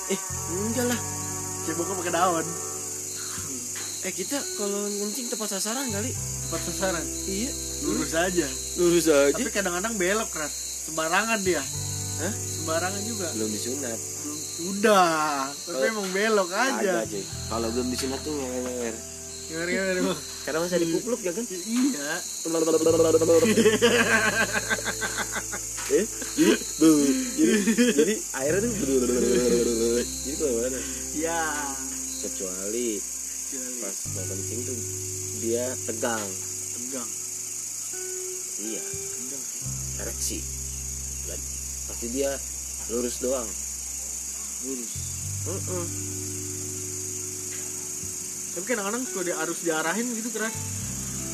Eh 0.04 0.20
enggak 0.52 0.84
lah. 0.84 1.00
Ceboknya 1.64 1.96
pakai 1.96 2.12
daun. 2.12 2.44
Eh 4.04 4.12
kita 4.12 4.36
kalau 4.60 4.84
kencing 4.84 5.32
tepat 5.32 5.56
sasaran 5.56 5.88
kali. 5.88 6.12
Tepat 6.12 6.60
sasaran? 6.68 7.04
Iya. 7.24 7.50
Lurus 7.84 8.12
aja. 8.12 8.48
Lurus 8.76 9.06
aja. 9.08 9.32
Tapi 9.32 9.48
kadang-kadang 9.48 9.96
belok 9.96 10.28
kan 10.28 10.50
sembarangan 10.84 11.40
dia. 11.40 11.64
Hah? 12.20 12.34
sembarangan 12.34 13.00
juga. 13.04 13.28
Belum 13.32 13.48
disunat. 13.48 13.96
Belum 13.96 14.38
udah. 14.76 15.48
Tapi 15.52 15.84
Oh. 15.84 15.88
emang 15.88 16.08
belok 16.12 16.50
aja. 16.52 16.94
Cuy. 17.08 17.24
kalau 17.48 17.68
belum 17.72 17.88
disunat 17.88 18.20
tuh 18.20 18.36
ngewer. 18.36 18.94
Gimana 19.44 19.68
gimana 19.76 20.16
karena 20.44 20.58
masih 20.60 20.76
ada 20.76 20.86
kupluk 20.92 21.20
ya 21.24 21.32
kan? 21.32 21.44
Iya. 21.48 22.08
Eh 25.84 26.04
jadi 26.34 26.54
tuh 26.80 26.96
jadi 27.72 28.14
airnya 28.44 28.68
tuh 28.68 28.96
jadi 30.24 30.37
ke 30.37 30.46
mana 30.46 30.81
ya. 31.16 31.42
Kecuali 32.24 32.96
pas 33.85 33.96
mau 34.16 34.24
kencing 34.29 34.61
tuh 34.64 34.79
dia 35.44 35.64
tegang. 35.88 36.29
Tegang. 36.77 37.11
Iya. 38.64 38.83
Tegang 38.85 39.44
ereksi. 40.05 40.38
Pasti 41.85 42.07
dia 42.12 42.33
lurus 42.92 43.16
doang. 43.20 43.48
Lurus. 44.64 44.92
Heeh. 45.44 45.87
tapi 48.55 48.70
kadang-kadang 48.70 49.03
suka 49.03 49.20
dia 49.27 49.37
harus 49.37 49.59
diarahin 49.66 50.07
gitu 50.14 50.31
kan 50.31 50.46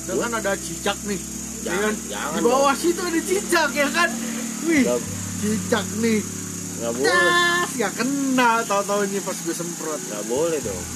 dengan 0.08 0.40
ada 0.40 0.56
cicak 0.56 0.96
nih. 1.04 1.20
Ya 1.60 1.76
Jangan, 1.76 1.84
kan? 1.84 1.94
jangan 2.08 2.38
di 2.40 2.42
bawah 2.48 2.74
situ 2.74 3.00
ada 3.04 3.20
cicak 3.20 3.70
ya 3.76 3.88
kan? 3.92 4.08
Wih. 4.64 4.82
Nggak, 4.88 4.98
cicak 5.40 5.86
nih. 6.04 6.20
Nggak 6.80 6.92
boleh. 6.96 7.10
Das 7.10 7.72
gak 7.76 7.92
kena 7.96 8.50
tau-tau 8.64 9.04
ini 9.04 9.20
pas 9.24 9.36
gue 9.36 9.54
semprot. 9.56 10.00
Nggak 10.00 10.24
boleh 10.28 10.60
dong. 10.60 10.86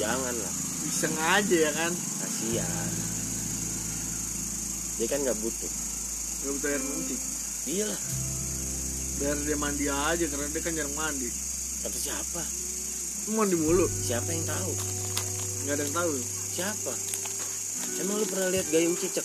Jangan 0.00 0.34
lah. 0.36 0.54
Iseng 0.88 1.16
aja 1.16 1.56
ya 1.56 1.70
kan? 1.72 1.92
Kasihan. 1.92 2.92
Dia 5.00 5.06
kan 5.08 5.18
nggak 5.24 5.38
butuh. 5.40 5.72
Gak 6.42 6.52
butuh 6.58 6.68
air 6.68 6.82
kencing 6.82 7.22
iya 7.62 7.86
lah. 7.86 8.00
Biar 9.22 9.38
dia 9.38 9.54
mandi 9.54 9.86
aja 9.86 10.24
karena 10.26 10.50
dia 10.50 10.62
kan 10.66 10.72
jarang 10.74 10.96
mandi. 10.98 11.30
Kata 11.86 11.94
siapa? 11.94 12.42
Lu 13.30 13.38
mandi 13.38 13.54
mulu. 13.54 13.86
Siapa 13.86 14.28
yang 14.34 14.42
tahu? 14.44 14.72
Nggak 15.62 15.74
ada 15.78 15.82
yang 15.86 15.94
tahu. 15.94 16.12
Siapa? 16.58 16.92
Emang 18.02 18.18
lu 18.18 18.26
pernah 18.26 18.50
lihat 18.50 18.66
gayung 18.72 18.98
cicak 18.98 19.22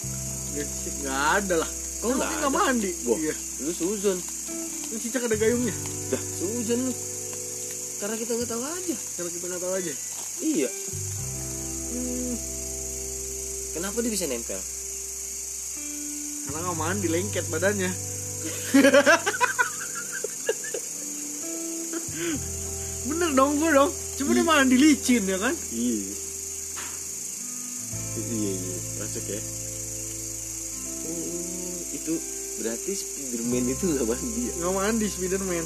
nggak 0.57 1.21
ada 1.41 1.55
lah 1.65 1.71
Oh, 2.05 2.13
Kan 2.13 2.21
nggak 2.21 2.29
ada? 2.29 2.49
mandi? 2.53 2.93
Wah. 3.09 3.17
iya. 3.17 3.33
lu 3.65 3.73
suzon 3.73 4.21
Ini 4.87 4.97
cicak 5.01 5.25
ada 5.25 5.33
gayungnya? 5.33 5.73
Dah 6.13 6.21
suzon 6.37 6.79
lu. 6.85 6.93
Karena 7.97 8.15
kita 8.21 8.37
nggak 8.37 8.49
tahu 8.53 8.61
aja. 8.61 8.95
Karena 9.17 9.29
kita 9.33 9.45
nggak 9.49 9.61
tahu 9.65 9.73
aja? 9.73 9.93
Iya. 10.37 10.69
Hmm, 11.87 12.37
kenapa 13.73 13.97
dia 14.05 14.13
bisa 14.13 14.29
nempel? 14.29 14.61
Karena 16.45 16.59
nggak 16.61 16.77
mandi 16.77 17.07
lengket 17.09 17.49
badannya. 17.49 17.89
Bener 23.09 23.29
dong 23.33 23.57
gue 23.57 23.71
dong. 23.73 23.89
Cuma 24.21 24.37
dia 24.37 24.45
mandi 24.45 24.77
licin 24.77 25.25
ya 25.25 25.41
kan? 25.41 25.57
Iya. 25.73 26.13
Iya 28.17 28.51
iya. 28.53 28.77
Masuk 29.01 29.25
ya. 29.25 29.41
Oh 31.07 31.56
itu 31.97 32.15
berarti 32.61 32.93
Spiderman 32.93 33.65
itu 33.73 33.83
nggak 33.89 34.05
mandi 34.05 34.41
ya? 34.45 34.53
Nggak 34.61 34.73
mandi 34.77 35.05
Spiderman. 35.09 35.65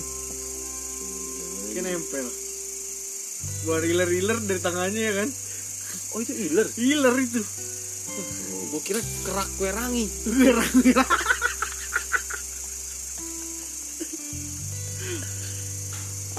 Kan 1.75 1.83
nempel. 1.83 2.27
Gua 3.67 3.77
riler 3.83 4.07
riler 4.07 4.37
dari 4.43 4.61
tangannya 4.63 5.01
ya 5.01 5.13
kan? 5.23 5.29
Oh 6.15 6.19
itu 6.23 6.33
iler 6.35 6.67
riler 6.79 7.15
itu. 7.19 7.41
Oh, 8.11 8.63
gue 8.75 8.81
kira 8.83 8.99
kerak 9.23 9.49
kue 9.55 9.69
rangi. 9.71 10.05
Gerang 10.27 10.73
gerang 10.87 11.11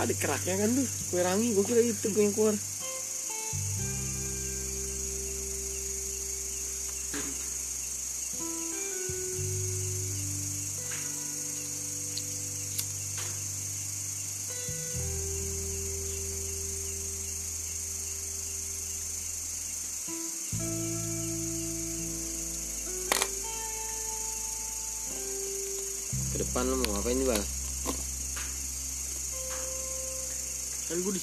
ada 0.03 0.15
keraknya 0.19 0.55
kan 0.59 0.69
tuh 0.75 0.87
kue 1.15 1.23
rangi? 1.23 1.55
Gue 1.55 1.65
kira 1.65 1.81
itu 1.81 2.07
gue 2.11 2.23
yang 2.27 2.35
keluar 2.35 2.57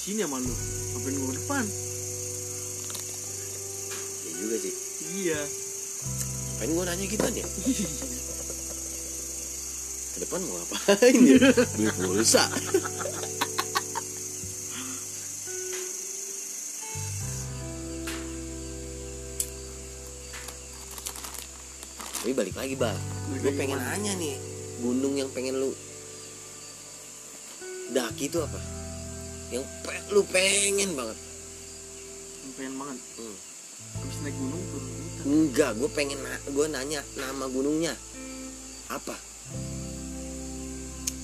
sini 0.10 0.26
sama 0.26 0.41
lu. 0.41 0.50
Ngapain 0.50 1.13
gue 1.13 1.28
ke 1.30 1.36
depan. 1.38 1.65
Juga 4.39 4.56
sih. 4.58 4.74
Iya. 5.22 5.41
Ngapain 6.58 6.69
gue 6.74 6.84
nanya 6.84 7.06
gitu 7.08 7.26
ya 7.30 7.48
ke 10.19 10.28
depan 10.28 10.43
mau 10.43 10.60
ngapain 10.60 11.15
ya? 11.24 11.39
Beli 11.80 11.89
pulsa. 11.95 12.43
Tapi 22.19 22.36
balik 22.36 22.56
lagi 22.60 22.76
bang 22.76 23.00
Balik 23.32 23.41
gue 23.48 23.52
pengen 23.56 23.80
ke 23.80 23.84
mana? 23.86 23.95
nanya 23.95 24.13
nih 24.19 24.36
gunung 24.84 25.15
yang 25.15 25.32
pengen 25.32 25.56
lu 25.56 25.72
daki 27.95 28.28
itu 28.28 28.38
apa? 28.43 28.60
Yang 29.50 29.65
lu 30.10 30.22
pengen 30.26 30.91
banget. 30.93 31.17
Pengen 32.56 32.76
banget? 32.76 33.00
Hmm. 33.15 33.38
habis 33.89 34.17
naik 34.22 34.36
gunung 34.38 34.63
turun 34.69 34.86
hutan. 34.86 35.24
Enggak 35.26 35.72
gue 35.76 35.89
pengen 35.89 36.19
na- 36.22 36.43
gue 36.45 36.65
nanya 36.67 37.02
nama 37.15 37.45
gunungnya. 37.48 37.93
Apa? 38.88 39.15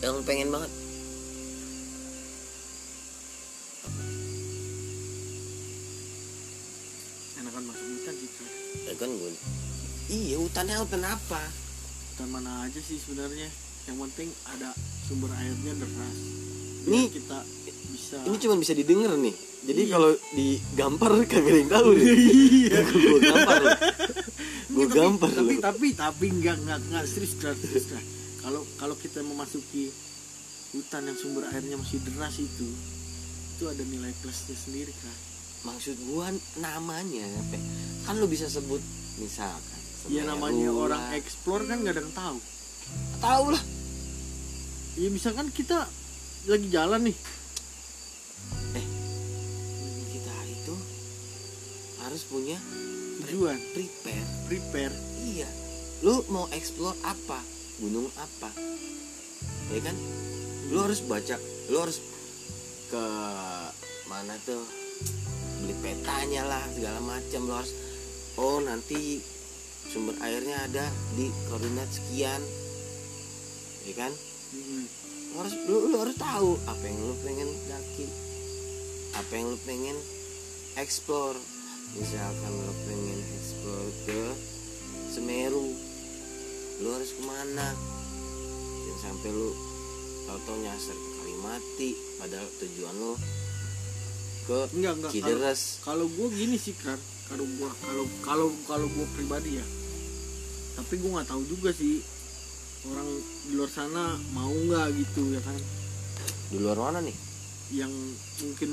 Yang 0.01 0.17
pengen 0.25 0.49
banget. 0.49 0.71
Enakan 7.35 7.63
masuk 7.67 7.85
hutan 7.85 8.15
sih 8.15 8.29
ya 8.85 8.93
kan 8.99 9.09
gue 9.09 9.31
iya 10.07 10.35
hutannya 10.37 10.75
hutan 10.77 11.03
apa 11.03 11.41
hutan 12.13 12.27
mana 12.31 12.67
aja 12.67 12.79
sih 12.79 12.95
sebenarnya? 12.95 13.49
Yang 13.85 13.97
penting 14.07 14.29
ada 14.49 14.71
sumber 15.05 15.29
airnya 15.35 15.73
deras. 15.77 16.17
Biar 16.85 16.95
Ini- 16.95 17.11
kita 17.11 17.37
bisa. 18.17 18.25
Ini 18.25 18.37
cuma 18.39 18.55
bisa 18.55 18.73
didengar 18.73 19.11
nih. 19.13 19.35
Jadi 19.65 19.81
Iya. 19.81 19.91
kalau 19.91 20.09
digampar 20.31 21.11
kagak 21.25 21.43
ada 21.43 21.57
yang 21.57 21.71
tahu 21.71 21.87
nih. 21.91 22.05
Iya. 22.05 22.79
Gue 22.85 23.19
gampar 23.19 23.61
gue 24.65 24.83
Tapi- 24.83 24.97
gampar 24.97 25.29
tapi 25.31 25.53
tapi 25.57 25.87
tapi 25.93 26.25
enggak 26.29 26.57
enggak 26.59 26.79
enggak 26.81 27.03
serius 27.05 27.37
kalau 28.37 28.59
kalau 28.75 28.91
kita 28.93 29.23
memasuki 29.23 29.87
hutan 30.69 31.05
yang 31.05 31.15
sumber 31.15 31.47
airnya 31.47 31.79
masih 31.79 32.03
deras 32.03 32.35
itu 32.35 32.67
itu 33.47 33.63
ada 33.63 33.79
nilai 33.81 34.11
plusnya 34.19 34.51
sendiri 34.51 34.91
kan 34.91 35.15
maksud 35.63 35.95
gua 36.05 36.27
namanya 36.57 37.23
apa 37.23 37.55
kan 38.03 38.19
lu 38.19 38.27
bisa 38.27 38.45
sebut 38.45 38.83
misalkan 39.15 39.79
ya 40.05 40.21
Semeru 40.21 40.27
namanya 40.27 40.67
orang 40.69 41.03
lah. 41.07 41.15
explore 41.15 41.63
kan 41.63 41.79
gak 41.79 41.95
ada 41.95 42.01
yang 42.03 42.11
tahu. 42.11 42.37
Tahu 43.17 43.45
lah. 43.49 43.63
Ya 44.95 45.07
misalkan 45.07 45.47
kita 45.49 45.87
lagi 46.45 46.67
jalan 46.67 47.01
nih 47.05 47.15
harus 52.15 52.31
punya 52.31 52.55
tujuan. 53.27 53.59
prepare. 53.75 54.27
Prepare. 54.47 54.95
Iya. 55.19 55.51
Lu 55.99 56.23
mau 56.31 56.47
explore 56.55 56.95
apa? 57.03 57.43
Gunung 57.83 58.07
apa? 58.15 58.55
Ya 59.75 59.83
kan? 59.83 59.99
Lu 60.71 60.79
harus 60.79 61.03
baca 61.03 61.35
lu 61.67 61.75
harus 61.75 61.99
ke 62.87 63.03
mana 64.07 64.31
tuh? 64.47 64.63
Beli 65.59 65.75
petanya 65.83 66.47
lah 66.47 66.63
segala 66.71 67.03
macam. 67.03 67.51
Lu 67.51 67.53
harus 67.59 67.75
oh 68.39 68.63
nanti 68.63 69.19
sumber 69.91 70.15
airnya 70.23 70.71
ada 70.71 70.87
di 71.19 71.27
koordinat 71.51 71.91
sekian. 71.91 72.39
Ya 73.91 74.07
kan? 74.07 74.15
Hmm. 74.55 74.87
lu 75.35 75.43
harus 75.43 75.55
lu, 75.67 75.91
lu 75.91 75.97
harus 75.99 76.15
tahu 76.15 76.55
apa 76.63 76.79
yang 76.87 76.95
lu 77.11 77.15
pengen 77.27 77.49
daki 77.67 78.07
apa 79.19 79.31
yang 79.35 79.51
lu 79.51 79.59
pengen 79.67 79.99
explore 80.79 81.35
misalkan 81.95 82.51
lu 82.53 82.73
pengen 82.85 83.19
explore 83.33 83.91
ke 84.05 84.21
Semeru. 85.07 85.67
Lu 86.75 86.87
harus 86.91 87.11
ke 87.11 87.23
mana? 87.23 87.71
Jangan 88.83 88.99
sampai 89.01 89.29
lu 89.31 89.49
tau-tau 90.25 90.57
nyasar 90.57 90.91
ke 90.93 91.09
Kalimati 91.15 91.89
padahal 92.17 92.47
tujuan 92.59 92.95
lu 92.95 93.13
ke 94.45 94.57
enggak 94.75 94.93
enggak. 94.93 95.11
Kalau- 95.11 95.15
Cideres. 95.15 95.61
kalau 95.81 96.05
gue 96.05 96.27
gini 96.29 96.57
sih 96.57 96.75
kan 96.75 96.97
kalau 97.25 97.45
gue 97.47 97.69
kalau 97.81 98.05
kalau 98.21 98.47
kalau 98.67 98.87
gue 98.87 99.05
pribadi 99.15 99.57
ya. 99.57 99.65
Tapi 100.75 100.93
gue 100.95 101.09
nggak 101.09 101.25
tahu 101.25 101.43
juga 101.47 101.71
sih 101.71 102.03
orang 102.85 103.07
di 103.41 103.53
luar 103.55 103.71
sana 103.71 104.03
mau 104.29 104.51
nggak 104.51 104.87
gitu 104.93 105.31
ya 105.31 105.41
kan? 105.41 105.55
Di 106.51 106.57
luar 106.59 106.77
mana 106.77 106.99
nih? 107.01 107.15
Yang 107.71 107.93
mungkin 108.43 108.71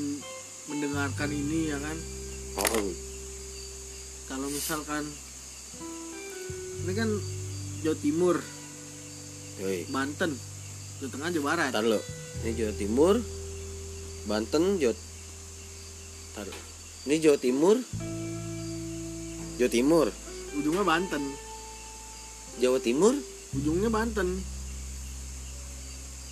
mendengarkan 0.66 1.30
ini 1.30 1.70
ya 1.70 1.78
kan? 1.78 1.96
Oh 2.58 2.84
kalau 4.32 4.48
misalkan 4.48 5.04
ini 6.82 6.92
kan 6.96 7.08
Jawa 7.84 7.96
Timur. 8.00 8.36
Yoi. 9.60 9.84
Banten 9.92 10.32
Jawa 11.02 11.18
Tengah 11.18 11.28
Jawa 11.34 11.44
Barat. 11.50 11.70
Ntar 11.74 11.82
lo, 11.82 11.98
ini 12.46 12.50
Jawa 12.54 12.72
Timur, 12.78 13.14
Banten, 14.30 14.78
Jawa, 14.78 14.94
Ntar, 16.30 16.46
ini 17.10 17.16
Jawa 17.18 17.38
Timur, 17.42 17.76
Jawa 19.58 19.70
Timur, 19.74 20.06
ujungnya 20.54 20.86
Banten. 20.86 21.22
Jawa 22.62 22.78
Timur, 22.78 23.18
ujungnya 23.50 23.90
Banten. 23.90 24.38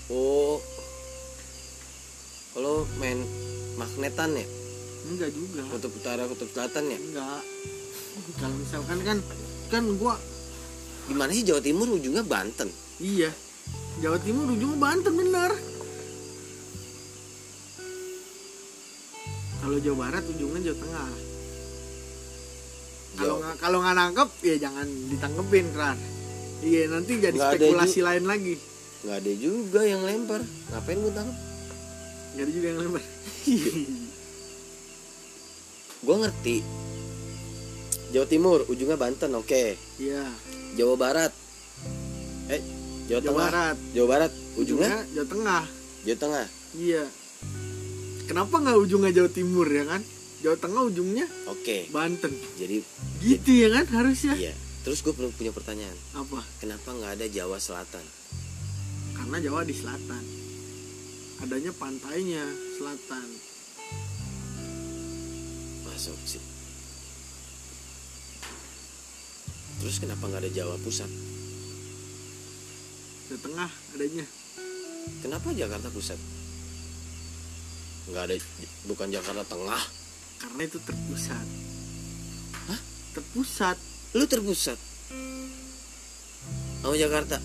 Oh, 0.07 0.63
kalau 2.55 2.87
main 3.03 3.27
magnetan 3.75 4.39
ya, 4.39 4.47
enggak 5.11 5.35
juga. 5.35 5.67
Kutub 5.67 5.99
utara, 5.99 6.31
kutub 6.31 6.47
selatan 6.55 6.95
ya, 6.95 6.99
enggak 7.11 7.43
kalau 8.39 8.57
misalkan 8.57 8.99
kan 9.07 9.19
kan 9.71 9.85
gua 9.97 10.15
di 11.11 11.15
mana 11.19 11.35
sih? 11.35 11.43
Jawa 11.43 11.61
Timur 11.63 11.91
ujungnya 11.91 12.23
Banten? 12.23 12.71
iya. 13.03 13.31
Jawa 14.01 14.17
Timur 14.23 14.47
ujungnya 14.49 14.79
Banten 14.79 15.13
bener. 15.13 15.53
Kalau 19.61 19.77
Jawa 19.83 19.97
Barat 20.09 20.25
ujungnya 20.31 20.61
Jawa 20.71 20.79
Tengah. 20.79 21.11
Kalau 23.11 23.35
nggak 23.43 23.55
kalau 23.59 23.79
nggak 23.83 23.97
nangkep 23.99 24.31
ya 24.47 24.57
jangan 24.63 24.87
ditangkepin 25.11 25.67
kan 25.75 25.99
iya 26.61 26.93
nanti 26.93 27.17
jadi 27.17 27.37
Nggak 27.37 27.53
ada 27.57 27.59
spekulasi 27.59 28.01
lain 28.05 28.25
lagi. 28.29 28.55
Nggak 29.01 29.17
ada 29.17 29.33
juga 29.41 29.81
yang 29.81 30.03
lempar, 30.05 30.41
ngapain 30.45 30.99
gue 31.01 31.13
tangkap? 31.17 31.39
nggak 32.31 32.45
ada 32.45 32.53
juga 32.53 32.67
yang 32.69 32.79
lempar. 32.85 33.03
Gue 36.01 36.17
ngerti. 36.17 36.57
Jawa 38.11 38.27
Timur 38.27 38.67
ujungnya 38.67 38.99
Banten, 38.99 39.31
oke. 39.35 39.79
iya. 39.99 40.25
Jawa 40.75 40.95
Barat, 40.95 41.33
eh 42.51 42.63
Jawa, 43.07 43.19
Jawa 43.19 43.21
Tengah, 43.23 43.47
Barat. 43.51 43.77
Jawa 43.91 44.07
Barat 44.07 44.33
ujungnya? 44.55 44.97
Jawa 45.15 45.27
Tengah. 45.27 45.63
Jawa 46.07 46.19
Tengah. 46.19 46.47
iya. 46.79 47.05
Kenapa 48.27 48.55
nggak 48.63 48.79
ujungnya 48.79 49.11
Jawa 49.11 49.31
Timur 49.31 49.67
ya 49.67 49.85
kan? 49.87 50.03
Jawa 50.41 50.57
Tengah 50.57 50.83
ujungnya 50.87 51.27
Oke, 51.51 51.91
Banten. 51.91 52.31
Jadi 52.57 52.83
gitu 53.21 53.51
ya 53.51 53.69
kan 53.75 53.87
harusnya? 53.91 54.35
Iya. 54.39 54.55
Terus 54.81 55.05
gue 55.05 55.13
punya 55.13 55.53
pertanyaan, 55.53 55.93
apa? 56.17 56.41
Kenapa 56.57 56.95
nggak 56.95 57.13
ada 57.21 57.27
Jawa 57.29 57.59
Selatan? 57.61 58.03
karena 59.21 59.37
Jawa 59.45 59.63
di 59.69 59.77
selatan. 59.77 60.25
Adanya 61.45 61.77
pantainya 61.77 62.41
selatan. 62.81 63.29
Masuk 65.85 66.17
sih. 66.25 66.50
Terus 69.81 69.97
kenapa 69.99 70.25
nggak 70.25 70.43
ada 70.45 70.53
Jawa 70.53 70.77
Pusat? 70.79 71.11
di 73.31 73.39
tengah 73.39 73.71
adanya 73.95 74.27
Kenapa 75.23 75.55
Jakarta 75.55 75.87
Pusat? 75.89 76.19
Nggak 78.07 78.23
ada, 78.27 78.35
bukan 78.85 79.07
Jakarta 79.09 79.45
Tengah. 79.47 79.83
karena 80.37 80.63
itu 80.67 80.79
terpusat 80.81 81.47
Hah? 82.67 82.81
terpusat 83.13 83.79
Lu 84.11 84.27
terpusat. 84.27 84.75
Sama 86.83 86.99
Jakarta? 86.99 87.39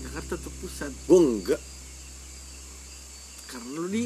Jakarta 0.00 0.34
terpusat 0.40 0.88
Gue 1.04 1.20
enggak. 1.20 1.60
karena 3.44 3.68
lu 3.76 3.88
di 3.92 4.04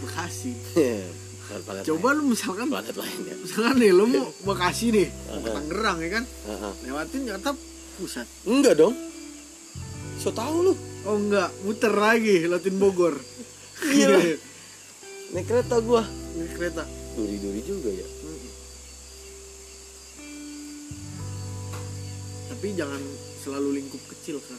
Bekasi 0.00 0.56
planet 1.48 1.82
coba 1.84 2.08
lain. 2.08 2.16
lu 2.16 2.22
misalkan 2.28 2.66
planet 2.66 2.96
lain 2.96 3.20
ya. 3.24 3.34
misalkan 3.36 3.74
nih 3.76 3.90
lu 3.90 4.04
mau 4.06 4.26
Bekasi 4.44 4.86
nih 4.90 5.08
ke 5.08 5.38
Aha. 5.40 5.54
Tangerang 5.54 5.98
ya 5.98 6.10
kan 6.12 6.24
Heeh. 6.24 6.72
lewatin 6.84 7.20
Jakarta 7.24 7.50
pusat 7.96 8.26
Enggak 8.44 8.74
dong. 8.76 8.94
So 10.18 10.28
tau 10.30 10.56
lu. 10.60 10.74
oh 11.02 11.16
enggak 11.16 11.48
muter 11.62 11.90
lagi 11.90 12.44
lewatin 12.44 12.76
Bogor 12.76 13.14
Iya. 13.88 14.36
Naik 15.30 15.44
kereta 15.44 15.78
gua. 15.78 16.02
Ini 16.34 16.48
kereta 16.52 16.82
Duri-duri 17.14 17.60
juga 17.62 17.90
ya. 17.90 18.04
Mm. 18.04 18.46
tapi 22.48 22.74
jangan 22.74 22.98
selalu 23.38 23.78
lingkup 23.78 24.02
kecil 24.08 24.42
kan 24.42 24.58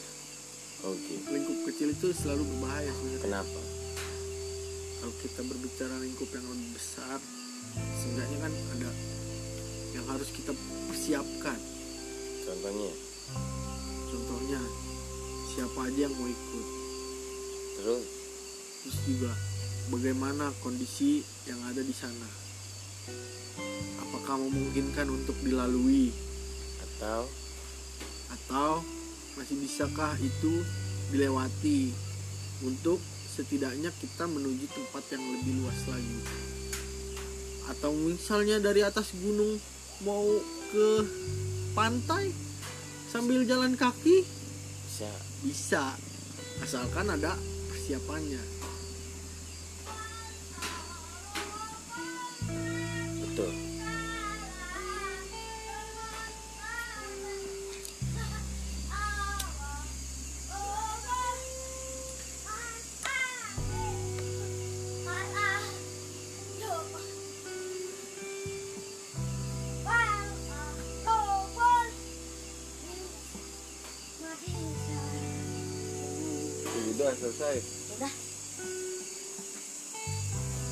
Oke. 0.88 1.20
lingkup 1.28 1.68
kecil 1.68 1.92
itu 1.92 2.16
selalu 2.16 2.48
berbahaya 2.48 2.88
sebenarnya 2.88 3.20
Kenapa? 3.20 3.60
Kalau 5.00 5.14
kita 5.24 5.40
berbicara 5.48 5.96
lingkup 6.04 6.28
yang 6.28 6.44
lebih 6.44 6.76
besar 6.76 7.16
seenggaknya 7.72 8.38
kan 8.44 8.52
ada 8.76 8.90
yang 9.96 10.06
harus 10.12 10.28
kita 10.30 10.52
persiapkan. 10.86 11.58
Contohnya? 12.44 12.92
Contohnya 14.12 14.60
siapa 15.50 15.78
aja 15.88 16.00
yang 16.04 16.14
mau 16.14 16.28
ikut. 16.28 16.66
Terus? 17.80 18.06
Terus 18.80 18.98
juga 19.08 19.32
bagaimana 19.88 20.52
kondisi 20.60 21.24
yang 21.48 21.58
ada 21.64 21.80
di 21.80 21.94
sana? 21.96 22.28
Apakah 24.04 24.36
memungkinkan 24.36 25.08
untuk 25.08 25.36
dilalui? 25.40 26.12
Atau? 26.84 27.24
Atau 28.30 28.84
masih 29.40 29.56
bisakah 29.64 30.12
itu 30.20 30.52
dilewati 31.10 31.90
untuk 32.62 33.00
setidaknya 33.30 33.94
kita 33.94 34.26
menuju 34.26 34.66
tempat 34.74 35.06
yang 35.14 35.22
lebih 35.22 35.62
luas 35.62 35.78
lagi. 35.86 36.18
Atau 37.70 37.94
misalnya 37.94 38.58
dari 38.58 38.82
atas 38.82 39.14
gunung 39.14 39.62
mau 40.02 40.26
ke 40.74 40.88
pantai 41.72 42.34
sambil 43.08 43.46
jalan 43.46 43.78
kaki? 43.78 44.26
Bisa. 44.86 45.10
Bisa. 45.46 45.84
Asalkan 46.60 47.08
ada 47.08 47.38
persiapannya 47.70 48.59
selesai. 77.20 77.56
Udah. 78.00 78.12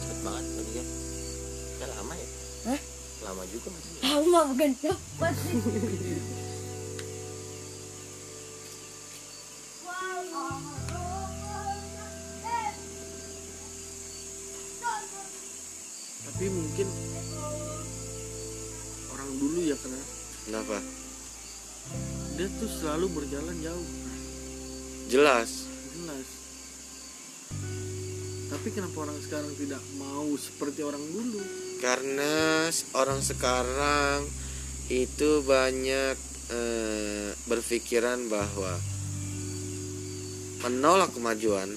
cepet 0.01 0.19
banget 0.25 0.45
tadi 0.49 0.71
kan 0.73 0.87
ya 1.79 1.87
lama 1.93 2.13
ya? 2.17 2.29
Hah? 2.73 2.81
lama 3.19 3.43
juga 3.53 3.69
Aku 4.01 4.25
mah 4.33 4.45
bukan 4.49 4.71
cepat 4.81 5.35
sih. 5.45 5.61
tapi 16.29 16.55
mungkin 16.55 16.87
orang 19.11 19.31
dulu 19.43 19.59
ya 19.67 19.75
karena 19.75 19.99
kenapa? 20.47 20.79
Dia 22.39 22.47
tuh 22.63 22.71
selalu 22.71 23.11
berjalan 23.11 23.59
jauh. 23.59 23.89
Jelas 25.11 25.58
tapi 28.59 28.75
kenapa 28.75 29.07
orang 29.07 29.15
sekarang 29.23 29.55
tidak 29.55 29.79
mau 30.03 30.27
seperti 30.35 30.83
orang 30.83 30.99
dulu? 31.15 31.39
Karena 31.79 32.67
orang 32.99 33.23
sekarang 33.23 34.27
itu 34.91 35.47
banyak 35.47 36.19
eh, 36.51 37.31
berpikiran 37.47 38.19
bahwa 38.27 38.75
menolak 40.67 41.15
kemajuan 41.15 41.71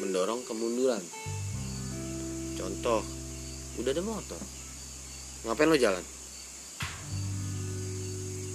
mendorong 0.00 0.40
kemunduran. 0.48 1.04
Contoh 2.56 3.04
udah 3.76 3.92
ada 3.92 4.00
motor. 4.00 4.40
Ngapain 5.44 5.68
lo 5.68 5.76
jalan? 5.76 6.04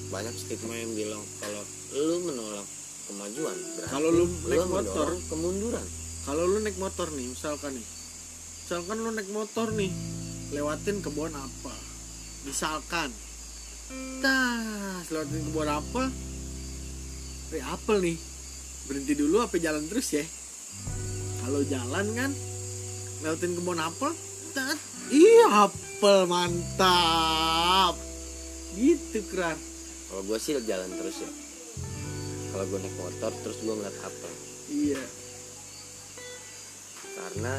Banyak 0.09 0.33
stigma 0.33 0.73
yang 0.81 0.97
bilang 0.97 1.21
kalau 1.37 1.61
lu 1.93 2.25
menolak 2.25 2.65
kemajuan 3.05 3.53
berarti 3.77 3.93
Kalau 3.93 4.09
lu 4.09 4.25
naik 4.49 4.65
motor. 4.65 4.81
mendorong 4.81 5.21
kemunduran 5.29 5.98
kalau 6.27 6.43
lu 6.45 6.59
naik 6.59 6.75
motor 6.75 7.07
nih 7.15 7.27
misalkan 7.31 7.75
nih. 7.75 7.87
Misalkan 8.63 8.97
lu 8.99 9.09
naik 9.15 9.29
motor 9.31 9.71
nih 9.73 9.91
lewatin 10.51 10.99
kebun 10.99 11.31
apa? 11.31 11.73
Misalkan. 12.43 13.09
Tas 14.21 15.05
lewatin 15.09 15.41
kebun 15.49 15.69
apa? 15.69 16.03
Eh 17.55 17.63
apel 17.63 17.97
nih. 18.03 18.17
Berhenti 18.89 19.13
dulu 19.13 19.41
apa 19.41 19.55
jalan 19.61 19.85
terus 19.87 20.07
ya? 20.13 20.25
Kalau 21.45 21.61
jalan 21.65 22.05
kan 22.13 22.31
lewatin 23.23 23.53
kebun 23.55 23.79
apel 23.79 24.11
tas. 24.51 24.79
Iya 25.09 25.69
apel 25.71 26.27
mantap. 26.27 27.95
Gitu 28.77 29.25
keren 29.33 29.57
kalau 30.09 30.25
gue 30.25 30.41
sih 30.41 30.57
jalan 30.65 30.89
terus 30.97 31.21
ya. 31.21 31.31
Kalau 32.49 32.65
gue 32.65 32.79
naik 32.81 32.95
motor 32.97 33.31
terus 33.45 33.57
gue 33.61 33.73
ngeliat 33.77 33.97
apel. 34.01 34.31
Iya 34.69 35.01
karena 37.29 37.55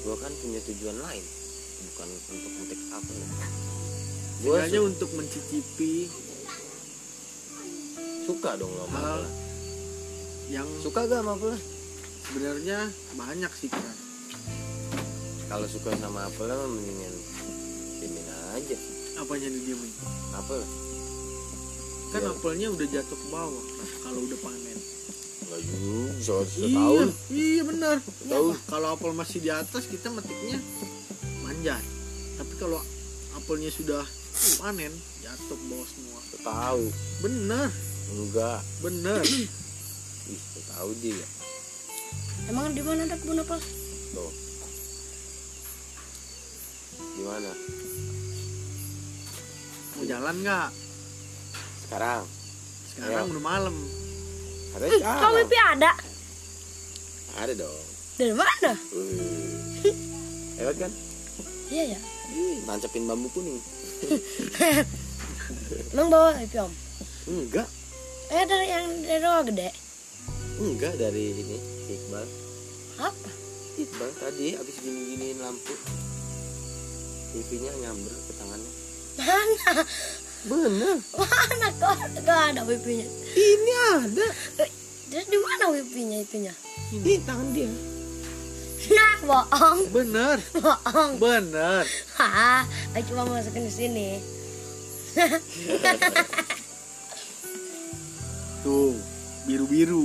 gue 0.00 0.16
kan 0.16 0.32
punya 0.44 0.60
tujuan 0.62 0.96
lain 0.98 1.24
bukan 1.80 2.08
untuk 2.28 2.52
metik 2.60 2.80
apel 2.92 3.16
gue 4.40 4.56
hanya 4.56 4.80
untuk 4.80 5.10
mencicipi 5.12 6.08
suka 8.22 8.60
dong 8.60 8.68
lo 8.70 8.84
Hal- 8.90 9.28
yang 10.50 10.68
suka 10.84 11.08
gak 11.08 11.24
sama 11.24 11.32
apel 11.34 11.56
sebenarnya 12.26 12.78
banyak 13.16 13.52
sih 13.56 13.68
keren 13.68 13.98
kalau 15.48 15.64
suka 15.64 15.96
sama 15.96 16.28
apel 16.28 16.46
mendingan 16.46 17.14
diemin 17.98 18.26
aja 18.52 18.76
apanya 19.16 19.48
didiemin 19.48 19.92
apel. 20.32 20.62
Kan 22.10 22.22
Iya. 22.22 22.30
apelnya 22.32 22.68
udah 22.70 22.86
jatuh 22.88 23.14
ke 23.14 23.26
bawah 23.28 23.64
kalau 24.00 24.20
udah 24.24 24.38
panen 24.40 24.78
nggak 25.50 25.60
juga 25.66 26.14
so, 26.22 26.46
iya 26.62 27.10
iya 27.34 27.62
benar 27.66 27.98
Setahun. 27.98 28.54
kalau 28.70 28.94
apel 28.94 29.10
masih 29.10 29.42
di 29.42 29.50
atas 29.50 29.90
kita 29.90 30.06
metiknya 30.14 30.62
manjat. 31.42 31.82
Tapi 32.38 32.54
kalau 32.56 32.78
apelnya 33.34 33.68
sudah 33.68 34.06
panen 34.62 34.94
jatuh 35.20 35.58
ke 35.58 35.64
bawah 35.66 35.88
semua. 35.90 36.20
Tahu 36.40 36.82
bener 37.20 37.68
enggak. 38.14 38.60
Bener 38.80 39.20
ih 39.26 39.50
tahu 40.70 40.90
dia 41.02 41.26
Emang 42.46 42.70
di 42.70 42.80
mana 42.86 43.04
ada 43.04 43.18
kebun 43.18 43.42
apel? 43.42 43.58
tuh. 44.14 44.32
Gimana 47.18 47.50
mau 49.98 50.04
jalan 50.06 50.36
nggak? 50.40 50.68
Sekarang. 51.84 52.22
Sekarang 52.94 53.24
Ayo. 53.26 53.32
udah 53.34 53.44
malam 53.44 53.74
ada 54.70 54.84
Kau 54.84 54.96
sekarang 54.96 55.32
mimpi 55.36 55.58
ada? 55.58 55.90
ada 57.36 57.52
dong 57.54 57.84
Dari 58.14 58.34
mana? 58.34 58.72
Wih. 58.92 59.96
Hebat 60.56 60.76
kan? 60.76 60.92
Iya 61.68 61.96
ya. 61.96 62.00
Ih, 62.30 62.58
Nancapin 62.62 63.08
bambu 63.08 63.32
kuning. 63.32 63.56
Emang 65.92 66.08
bawa 66.08 66.36
mimpi 66.36 66.58
om? 66.58 66.72
Enggak, 67.26 67.68
Eh 68.28 68.44
dari 68.44 68.66
yang 68.68 68.86
dari 69.00 69.18
rumah 69.18 69.42
gede. 69.42 69.68
enggak 70.58 70.94
dari 70.94 71.32
ini 71.32 71.56
si 71.80 71.96
Iqbal. 71.96 72.26
Apa? 73.00 73.30
Iqbal 73.76 74.10
tadi 74.14 74.54
abis 74.54 74.76
gini-giniin 74.78 75.40
lampu. 75.40 75.72
TV-nya 77.30 77.72
nyamber 77.80 78.12
ke 78.12 78.32
tangannya. 78.36 78.72
Mana? 79.16 79.72
Bener, 80.40 80.96
Mana 81.12 81.68
kok 81.76 81.92
gak 82.18 82.40
ada 82.50 82.62
wipinya? 82.64 83.04
ini 83.30 83.72
ada 83.94 84.26
Eh, 84.56 84.70
Terus 85.10 85.26
di 85.26 85.38
mana 85.38 85.64
wipinya 85.68 86.16
itunya? 86.16 86.54
di 86.90 87.14
tangan 87.20 87.48
dia. 87.50 87.68
Nah, 88.90 89.14
bohong, 89.22 89.80
bener 89.92 90.40
bohong. 90.50 91.12
bener 91.18 91.84
Hah, 92.16 92.64
aku 92.90 93.04
cuma 93.06 93.28
masukin 93.28 93.62
di 93.62 93.70
sini. 93.70 94.08
tuh 98.60 98.92
biru 99.44 99.66
biru 99.66 100.04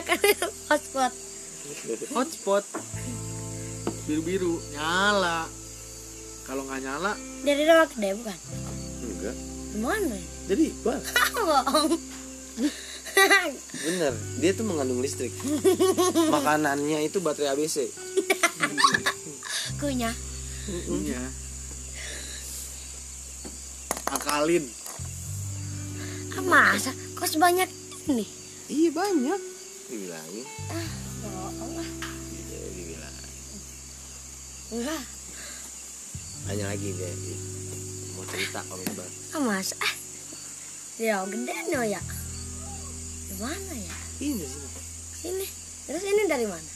kan 0.00 0.18
itu 0.18 0.48
hotspot. 0.66 1.12
hotspot 2.10 2.64
biru 4.04 4.22
biru 4.22 4.52
nyala 4.72 5.46
kalau 6.42 6.62
nggak 6.62 6.80
nyala 6.80 7.12
Dari 7.40 7.62
rumah 7.64 7.86
gede 7.86 8.10
bukan? 8.14 8.38
Enggak, 9.26 9.36
Di 9.66 9.78
mana? 9.78 10.16
jadi 10.46 10.66
bohong. 11.36 11.90
Bener, 13.76 14.12
dia 14.36 14.50
tuh 14.52 14.62
mengandung 14.62 15.00
listrik. 15.00 15.32
Makanannya 16.28 17.02
itu 17.02 17.18
baterai 17.18 17.52
ABC. 17.52 17.86
Kunyah. 19.80 20.14
iya 20.88 21.22
akalin 24.06 24.64
Ah, 26.32 26.42
masa? 26.42 26.90
Kok 27.14 27.28
sebanyak 27.28 27.70
ini? 28.06 28.26
Iya 28.66 28.90
banyak. 28.90 29.40
Dibilangin, 29.86 30.46
Bohong 31.22 31.72
lah. 31.74 31.88
iya 32.28 32.58
dibilang. 32.68 33.16
Enggak. 34.70 35.02
tanya 36.44 36.64
lagi 36.68 36.88
deh 36.92 37.14
cerita 38.26 38.60
om 38.68 38.80
Iqbal 38.80 39.08
Ah 39.32 39.40
masa? 39.40 39.74
Ah. 39.78 39.94
Ya 40.96 41.20
gede 41.24 41.54
no 41.68 41.80
ya. 41.84 42.00
Di 43.28 43.34
mana 43.36 43.74
ya? 43.74 43.96
ini 44.18 44.46
Sini. 45.16 45.46
Terus 45.86 46.02
ini 46.02 46.22
dari 46.24 46.46
mana? 46.48 46.70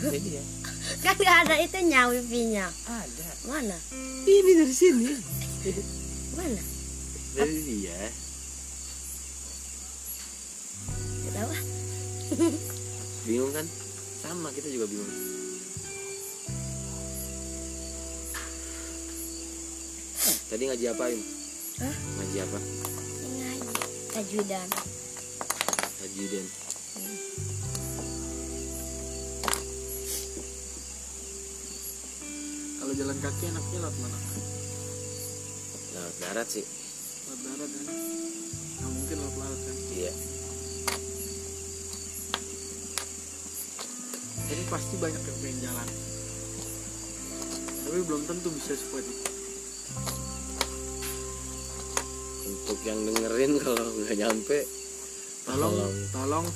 jadi 0.00 0.40
ya 0.40 0.44
Kan 1.04 1.14
nggak 1.14 1.38
ada 1.46 1.54
itunya 1.60 2.00
wifi-nya. 2.08 2.66
ada 2.88 3.28
Mana? 3.44 3.76
ini 4.24 4.52
dari 4.56 4.74
sini 4.74 5.12
Mana? 6.34 6.62
dari 7.36 7.56
dia 7.62 8.00
Gak 11.20 11.32
tahu 11.36 11.50
ah. 11.52 11.62
bingung 13.22 13.52
kan 13.52 13.66
sama 14.20 14.48
kita 14.50 14.72
juga 14.72 14.88
bingung 14.88 15.10
tadi 20.50 20.66
ngaji 20.66 20.86
apa 20.90 21.04
im? 21.14 21.22
Hah? 21.78 21.94
ngaji 21.94 22.36
apa? 22.42 22.58
Ini 23.22 23.40
aja. 23.54 23.74
Tajwidan. 24.18 24.68
ngaji 26.00 26.22
den 26.26 26.46
kalau 32.82 32.92
jalan 32.98 33.18
kaki 33.22 33.44
enaknya 33.46 33.78
lewat 33.78 33.96
mana? 34.02 34.18
Lewat 35.94 36.14
darat 36.18 36.48
sih. 36.50 36.66
Lewat 36.66 37.40
darat 37.46 37.70
kan 37.70 37.86
nggak 37.86 38.90
mungkin 38.90 39.16
lewat 39.22 39.34
laut 39.38 39.60
kan? 39.62 39.76
Iya. 39.94 40.12
Tapi 44.50 44.64
pasti 44.66 44.94
banyak 44.98 45.22
yang 45.22 45.38
pengen 45.46 45.58
jalan. 45.62 45.88
Tapi 47.86 47.98
belum 48.02 48.22
tentu 48.26 48.50
bisa 48.50 48.74
sekuat 48.74 49.06
itu 49.06 49.29
untuk 52.70 52.86
yang 52.86 53.02
dengerin 53.02 53.52
kalau 53.58 53.82
nggak 53.82 54.14
nyampe 54.14 54.58
tolong 55.42 55.74
tolong 56.14 56.46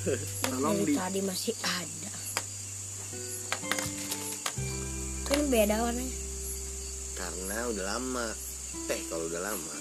tolong 0.46 0.77
di 0.87 0.94
tadi 0.94 1.20
masih 1.27 1.50
ada. 1.66 2.12
Kan 5.27 5.40
beda 5.50 5.74
warnanya. 5.83 6.14
karena 7.18 7.59
udah 7.66 7.85
lama 7.98 8.27
teh 8.87 9.00
kalau 9.11 9.27
udah 9.27 9.42
lama 9.42 9.77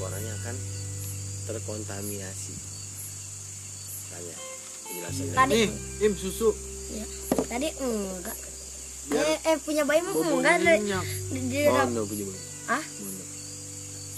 warnanya 0.00 0.32
akan 0.40 0.56
terkontaminasi 1.44 2.54
tanya 4.08 4.36
penjelasannya 4.80 5.34
Tadi 5.36 5.52
nih 5.52 5.68
im 6.08 6.12
susu 6.16 6.56
ya. 6.88 7.04
Tadi 7.52 7.68
enggak. 7.84 8.36
biar 9.12 9.24
Eh, 9.28 9.38
eh 9.44 9.56
punya 9.60 9.84
bayimu 9.84 10.08
bobongnya 10.24 10.56
enggak 10.56 11.04
di, 11.36 11.40
di, 11.52 11.60
punya. 11.68 12.45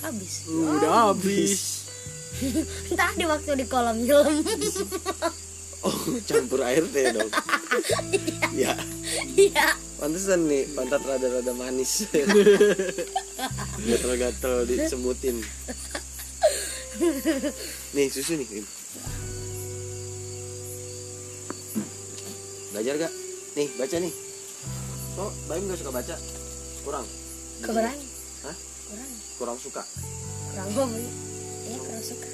Habis. 0.09 0.35
udah 0.49 0.93
habis. 1.13 1.53
Tadi 2.99 3.25
waktu 3.29 3.51
di 3.61 3.67
kolam 3.69 4.01
film. 4.05 4.45
oh 5.87 5.99
campur 6.27 6.61
air 6.65 6.85
teh 6.89 7.13
dong. 7.13 7.31
Ya. 8.59 8.75
Iya. 9.39 9.77
pantesan 10.03 10.51
nih 10.51 10.67
pantat 10.75 11.05
rada-rada 11.05 11.53
manis. 11.55 12.09
Gatel-gatel 13.87 14.67
disemutin 14.67 15.39
nih 17.95 18.07
susu 18.11 18.35
nih 18.35 18.47
belajar 22.79 22.95
gak? 23.07 23.13
Nih 23.59 23.69
baca 23.75 23.97
nih. 23.99 24.15
Oh 25.19 25.31
Baim 25.51 25.67
gak 25.67 25.79
suka 25.83 25.91
baca? 25.91 26.15
Kurang. 26.87 27.07
Kurang. 27.67 28.08
Kurang. 29.39 29.59
suka 29.63 29.87
Kurang 30.51 30.71
hobi. 30.75 31.07
Ya 31.71 31.79
kurang 31.79 32.03
suka. 32.03 32.29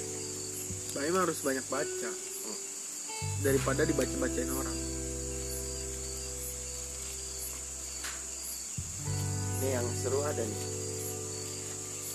Baim 0.96 1.14
harus 1.14 1.38
banyak 1.44 1.66
baca 1.68 2.10
daripada 3.44 3.84
dibaca-bacain 3.84 4.48
orang 4.48 4.78
nih 9.64 9.80
yang 9.80 9.86
seru 9.96 10.20
ada 10.20 10.44
nih 10.44 10.62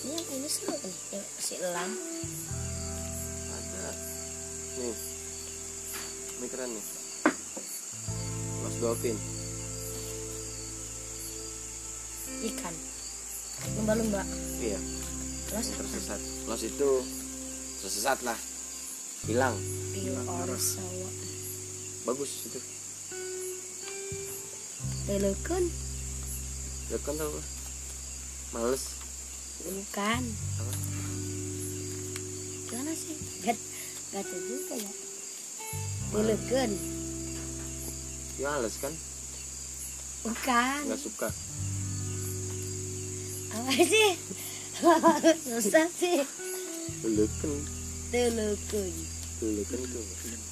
Ini 0.00 0.12
yang 0.16 0.28
ini 0.38 0.48
seru 0.48 0.74
nih. 0.74 0.96
Yang 1.12 1.26
si 1.42 1.54
elang. 1.58 1.92
ada 3.50 3.88
nih 4.78 4.96
ini 6.38 6.46
keren 6.46 6.70
nih 6.74 6.86
Los 8.62 8.76
Dolphin 8.78 9.18
Ikan. 12.40 12.72
Lumba-lumba. 13.76 14.24
Iya 14.60 14.80
Terus 15.48 15.66
yang 15.66 15.78
tersesat 15.78 16.20
Los 16.46 16.62
itu 16.62 16.90
tersesat 17.80 18.18
lah 18.22 18.38
hilang 19.24 19.56
orsawa. 20.24 21.08
bagus 22.04 22.30
itu 22.46 22.60
Lelukun. 25.04 25.64
ya 26.86 26.98
kan 27.02 27.14
tau 27.14 27.26
gak? 27.26 27.46
males 28.52 28.84
Bukan. 29.60 30.22
Apa? 30.56 30.72
Gimana 32.64 32.92
sih? 32.94 33.16
Gak, 33.42 33.58
gak 34.10 34.22
tahu 34.24 34.40
juga 34.40 34.74
ya. 34.78 34.92
Lelukun. 36.14 36.70
ya 38.38 38.48
males 38.50 38.76
kan 38.78 38.94
Bukan. 40.20 40.80
nggak 40.86 41.00
suka 41.00 41.28
Apa 43.50 43.72
sih? 43.74 44.14
Susah 44.80 45.86
sih. 45.92 46.24
dulu 47.04 47.24
kan 47.40 47.52
Lelukun. 48.10 48.92
dulu 49.40 49.62
kan 49.68 49.80
tuh 49.84 50.04
ikrar 50.04 50.49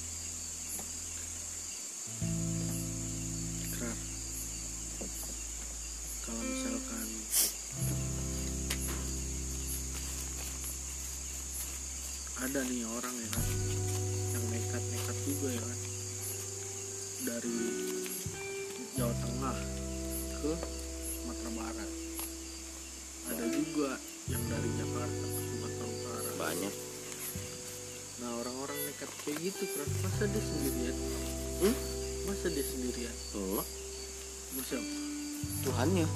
Tuhannya. 35.63 36.07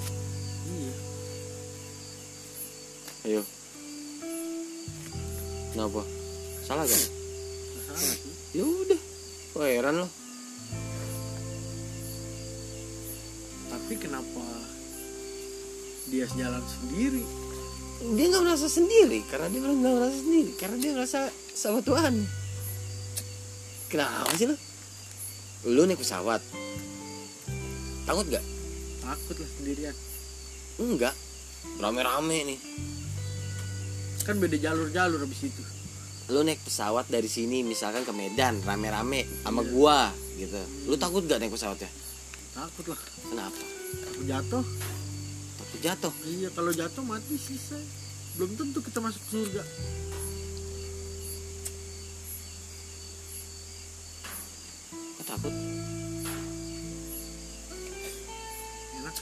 Iya. 0.64 0.94
Ayo. 3.24 3.42
Kenapa? 5.72 6.00
Salah 6.64 6.86
kan? 6.86 7.02
Salah 7.88 8.00
sih. 8.00 8.32
Ya 8.54 8.64
udah. 8.64 9.00
Wah, 9.54 9.68
heran 9.70 9.96
loh 10.02 10.10
tapi 13.84 14.00
kenapa 14.00 14.40
dia 16.08 16.24
jalan 16.32 16.64
sendiri? 16.64 17.20
Dia 18.16 18.26
nggak 18.32 18.44
merasa 18.48 18.64
sendiri 18.64 19.20
karena 19.28 19.52
dia 19.52 19.60
nggak 19.60 19.76
merasa 19.76 20.16
sendiri 20.24 20.52
karena 20.56 20.76
dia 20.80 20.90
ngerasa 20.96 21.20
sama 21.52 21.84
Tuhan. 21.84 22.14
Kenapa 23.92 24.32
sih 24.40 24.48
lo 24.48 24.56
lu 25.68 25.84
naik 25.84 26.00
pesawat. 26.00 26.40
Takut 28.08 28.24
gak 28.32 28.44
takut 29.04 29.36
lah 29.36 29.50
sendirian. 29.60 29.96
Enggak. 30.80 31.14
Rame-rame 31.76 32.38
nih. 32.48 32.58
Kan 34.24 34.40
beda 34.40 34.56
jalur-jalur 34.56 35.20
habis 35.20 35.40
itu. 35.44 35.62
Lu 36.32 36.40
naik 36.40 36.64
pesawat 36.64 37.12
dari 37.12 37.28
sini 37.28 37.60
misalkan 37.60 38.08
ke 38.08 38.12
Medan 38.16 38.64
rame-rame 38.64 39.28
sama 39.44 39.60
Iya. 39.60 39.68
gua 39.68 39.98
gitu. 40.40 40.60
Lu 40.88 40.96
takut 40.96 41.20
gak 41.28 41.36
naik 41.36 41.52
pesawatnya? 41.52 41.90
Takut 42.56 42.88
lah. 42.88 43.00
Kenapa? 43.28 43.62
Takut 44.00 44.24
jatuh. 44.24 44.64
Takut 45.60 45.80
jatuh? 45.84 46.12
Iya 46.24 46.48
kalau 46.56 46.72
jatuh 46.72 47.04
mati 47.04 47.36
selesai 47.36 47.84
belum 48.34 48.50
tentu 48.58 48.82
kita 48.82 48.98
masuk 48.98 49.22
surga 49.30 49.62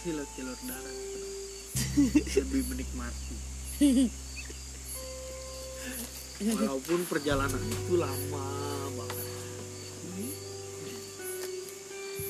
sih 0.03 0.11
lewat 0.11 0.31
jalur 0.35 0.59
darat 0.67 0.97
lebih 2.43 2.63
menikmati. 2.75 3.37
Walaupun 6.43 7.07
perjalanan 7.07 7.63
itu 7.71 7.95
lama 7.95 8.47
banget. 8.99 9.27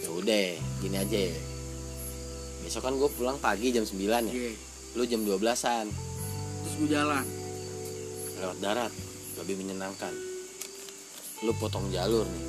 Ya 0.05 0.09
udah 0.13 0.49
gini 0.85 0.97
aja 1.01 1.19
ya. 1.33 1.41
Besok 2.69 2.85
kan 2.85 2.95
gue 3.01 3.09
pulang 3.17 3.41
pagi 3.41 3.73
jam 3.73 3.89
9 3.89 3.97
ya. 3.97 4.21
Iya. 4.29 4.53
lu 4.93 5.09
jam 5.09 5.25
12-an 5.25 5.89
terus 6.61 6.75
gue 6.77 6.89
jalan. 6.93 7.25
Lewat 8.37 8.59
darat 8.61 8.93
lebih 9.41 9.65
menyenangkan. 9.65 10.13
Lu 11.41 11.57
potong 11.57 11.89
jalur 11.89 12.29
nih. 12.29 12.45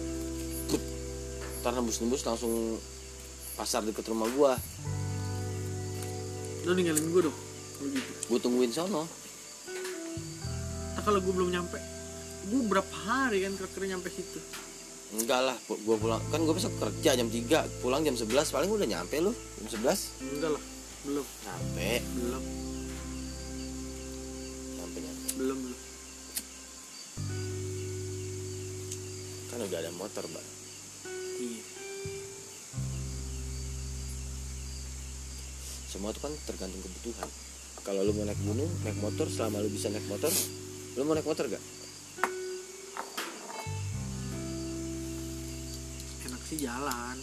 Ntar 1.63 1.79
nembus-nembus 1.79 2.27
langsung 2.27 2.75
pasar 3.55 3.87
deket 3.87 4.03
rumah 4.11 4.27
gua 4.35 4.59
lu 6.63 6.71
ninggalin 6.75 7.03
gue 7.11 7.21
dong 7.27 7.37
kalau 7.79 7.89
gitu. 7.91 8.11
Gua 8.31 8.39
tungguin 8.39 8.71
sono. 8.71 9.03
Nah, 10.93 11.01
kalau 11.03 11.19
gue 11.19 11.33
belum 11.35 11.51
nyampe 11.51 11.77
gue 12.43 12.61
berapa 12.67 12.95
hari 13.07 13.43
kan 13.47 13.55
kira-kira 13.55 13.95
nyampe 13.95 14.11
situ? 14.11 14.39
Enggak 15.13 15.45
lah 15.45 15.57
gua 15.69 15.95
pulang 15.95 16.21
kan 16.33 16.41
gua 16.41 16.57
besok 16.57 16.73
kerja 16.81 17.13
jam 17.13 17.29
3 17.29 17.85
pulang 17.85 18.01
jam 18.01 18.17
11 18.17 18.33
paling 18.49 18.69
udah 18.71 18.87
nyampe 18.89 19.15
lu 19.21 19.31
jam 19.61 19.83
11 19.85 20.33
enggak 20.39 20.51
lah 20.57 20.63
belum. 21.03 21.27
Nyampe. 21.43 21.89
Belum. 22.15 22.43
Nyampe 24.79 24.97
nyampe. 25.03 25.27
Belum 25.35 25.57
belum. 25.59 25.79
Kan 29.51 29.59
udah 29.67 29.79
ada 29.83 29.91
motor 29.93 30.25
bang 30.31 30.47
semua 35.93 36.09
itu 36.09 36.25
kan 36.25 36.33
tergantung 36.49 36.81
kebutuhan. 36.81 37.29
Kalau 37.85 38.01
lu 38.01 38.17
mau 38.17 38.25
naik 38.25 38.41
gunung 38.41 38.71
naik 38.81 38.97
motor 38.97 39.29
selama 39.29 39.61
lu 39.61 39.69
bisa 39.69 39.93
naik 39.93 40.09
motor 40.09 40.33
lu 40.97 41.05
mau 41.05 41.13
naik 41.13 41.27
motor 41.29 41.45
gak 41.45 41.61
enak 46.25 46.41
sih 46.49 46.57
jalan. 46.65 47.17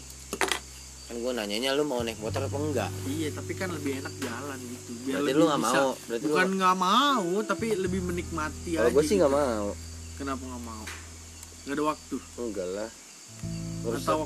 Kan 1.10 1.14
gua 1.18 1.32
nanyanya 1.34 1.74
lu 1.74 1.82
mau 1.82 1.98
naik 2.06 2.22
motor 2.22 2.46
apa 2.46 2.54
enggak? 2.62 2.90
Iya 3.10 3.34
tapi 3.34 3.58
kan 3.58 3.74
lebih 3.74 4.06
enak 4.06 4.14
jalan 4.22 4.58
gitu. 4.62 4.90
Biar 5.02 5.18
Berarti 5.18 5.34
lu 5.34 5.44
nggak 5.50 5.62
mau, 5.66 5.88
berarti 6.06 6.24
bukan 6.30 6.48
nggak 6.54 6.76
mau 6.78 7.30
tapi 7.42 7.66
lebih 7.74 8.00
menikmati 8.06 8.70
kalau 8.78 8.90
gue 8.94 9.02
sih 9.02 9.18
gitu. 9.18 9.26
nggak 9.26 9.34
mau. 9.34 9.68
Kenapa 10.14 10.42
nggak 10.46 10.62
mau? 10.62 10.84
Nggak 11.66 11.74
ada 11.74 11.84
waktu. 11.90 12.16
Enggak 12.38 12.68
lah. 12.70 12.90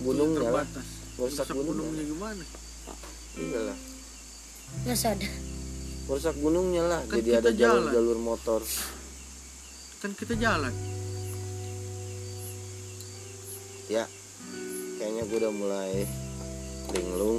Gunungnya 0.05 0.37
lah. 0.37 0.67
terbatas. 0.69 0.87
Rusak 1.17 1.47
gunungnya 1.49 2.05
gimana? 2.05 2.45
Enggak 3.41 3.65
lah 3.73 3.94
nggak 4.83 4.99
sadar. 4.99 5.33
Ngerusak 6.05 6.37
gunungnya 6.37 6.83
lah 6.85 7.01
Kan 7.09 7.17
jadi 7.23 7.41
ada 7.41 7.51
jalur 7.55 7.89
jalan. 7.89 7.95
jalur 7.95 8.19
motor. 8.21 8.61
Kan 10.05 10.11
kita 10.13 10.35
jalan. 10.37 10.75
Ya 13.89 14.05
kayaknya 15.01 15.23
gue 15.29 15.39
udah 15.39 15.53
mulai 15.55 15.93
linglung. 16.93 17.39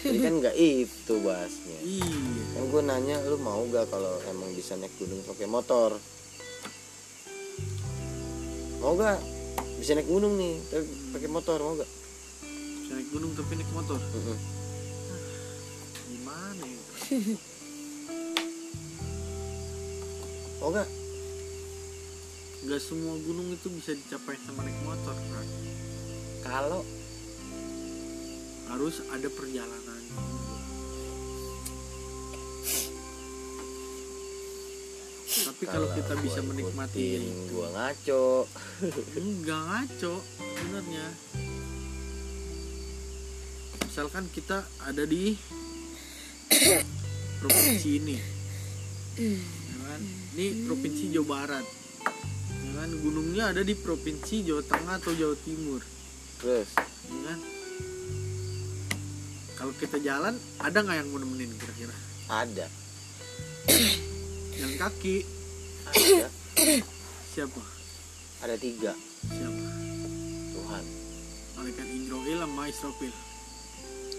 Jadi 0.00 0.18
kan 0.24 0.34
nggak 0.40 0.56
itu 0.56 1.14
bahasnya 1.20 1.78
iya. 1.84 2.08
Kan 2.56 2.72
gue 2.72 2.82
nanya 2.88 3.20
lu 3.28 3.36
mau 3.36 3.60
gak 3.68 3.92
kalau 3.92 4.16
emang 4.32 4.48
bisa 4.56 4.72
naik 4.80 4.96
gunung 4.96 5.20
pakai 5.28 5.44
motor? 5.44 5.92
Mau 8.80 8.96
gak 8.96 9.20
bisa 9.76 9.92
naik 9.92 10.08
gunung 10.08 10.40
nih 10.40 10.56
tapi 10.72 10.88
pakai 11.12 11.28
motor 11.28 11.60
mau 11.60 11.76
gak 11.76 11.90
Bisa 12.80 12.92
naik 12.96 13.08
gunung 13.12 13.36
tapi 13.36 13.60
naik 13.60 13.72
motor. 13.76 14.00
Gimana 14.00 14.59
mau 20.60 20.70
gak 20.70 20.86
nggak 22.60 22.78
semua 22.78 23.16
gunung 23.24 23.50
itu 23.50 23.66
bisa 23.72 23.96
dicapai 23.96 24.36
sama 24.46 24.62
naik 24.62 24.78
motor 24.84 25.16
kan 25.16 25.46
kalau 26.44 26.86
harus 28.70 29.02
ada 29.10 29.26
perjalanan. 29.34 30.02
Tapi 35.30 35.64
kalau 35.66 35.88
kita 35.94 36.14
bisa 36.22 36.40
menikmati 36.46 37.18
gue 37.50 37.66
ngaco. 37.70 38.46
Enggak 39.20 39.62
ngaco 39.66 40.14
sebenarnya. 40.38 41.06
Misalkan 43.90 44.30
kita 44.30 44.62
ada 44.86 45.02
di 45.02 45.34
provinsi 47.40 47.90
ini. 47.96 48.16
Ya 49.16 49.76
kan? 49.88 50.00
ini 50.36 50.46
provinsi 50.68 51.04
Jawa 51.16 51.26
Barat. 51.26 51.66
Ya 52.44 52.70
kan? 52.76 52.90
gunungnya 53.00 53.44
ada 53.56 53.62
di 53.64 53.72
provinsi 53.72 54.44
Jawa 54.44 54.62
Tengah 54.68 55.00
atau 55.00 55.12
Jawa 55.16 55.36
Timur. 55.40 55.80
Terus 56.40 56.68
ya 57.08 57.20
kan? 57.32 57.38
kalau 59.60 59.76
kita 59.76 60.00
jalan 60.00 60.40
ada 60.56 60.78
nggak 60.80 60.96
yang 61.04 61.08
mau 61.12 61.20
nemenin 61.20 61.52
kira-kira? 61.56 61.92
Ada. 62.28 62.66
Yang 64.60 64.72
kaki. 64.76 65.16
Ada. 65.88 66.28
Siapa? 67.32 67.62
Ada 68.40 68.56
tiga. 68.56 68.92
Siapa? 69.28 69.64
Tuhan. 70.56 70.84
Malaikat 71.60 71.86
Indroil 71.92 72.40
sama 72.40 72.62
Israfil. 72.68 73.12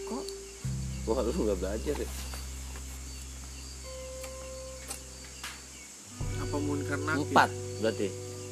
Kok? 0.10 0.26
Wah 1.10 1.26
lu 1.26 1.34
nggak 1.34 1.58
belajar 1.58 1.96
ya 1.98 2.10
apa 6.52 6.60
Munkar 6.60 7.00
Nakir 7.00 7.32
empat 7.32 7.50
berarti. 7.80 8.08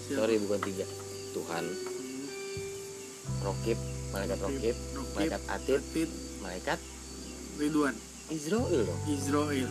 Siapa? 0.08 0.24
sorry 0.24 0.36
bukan 0.40 0.60
tiga. 0.64 0.88
Tuhan. 1.36 1.64
Hmm, 1.68 2.24
Rokib 3.44 3.76
malaikat 4.16 4.38
Rokib 4.40 4.76
Rokib, 4.96 5.16
malaikat 5.20 5.42
Atid 5.52 5.84
Atid, 5.84 6.10
malaikat 6.40 6.80
Ridwan. 7.60 7.96
Israel 8.32 8.88
dong. 8.88 9.02
Israel 9.04 9.68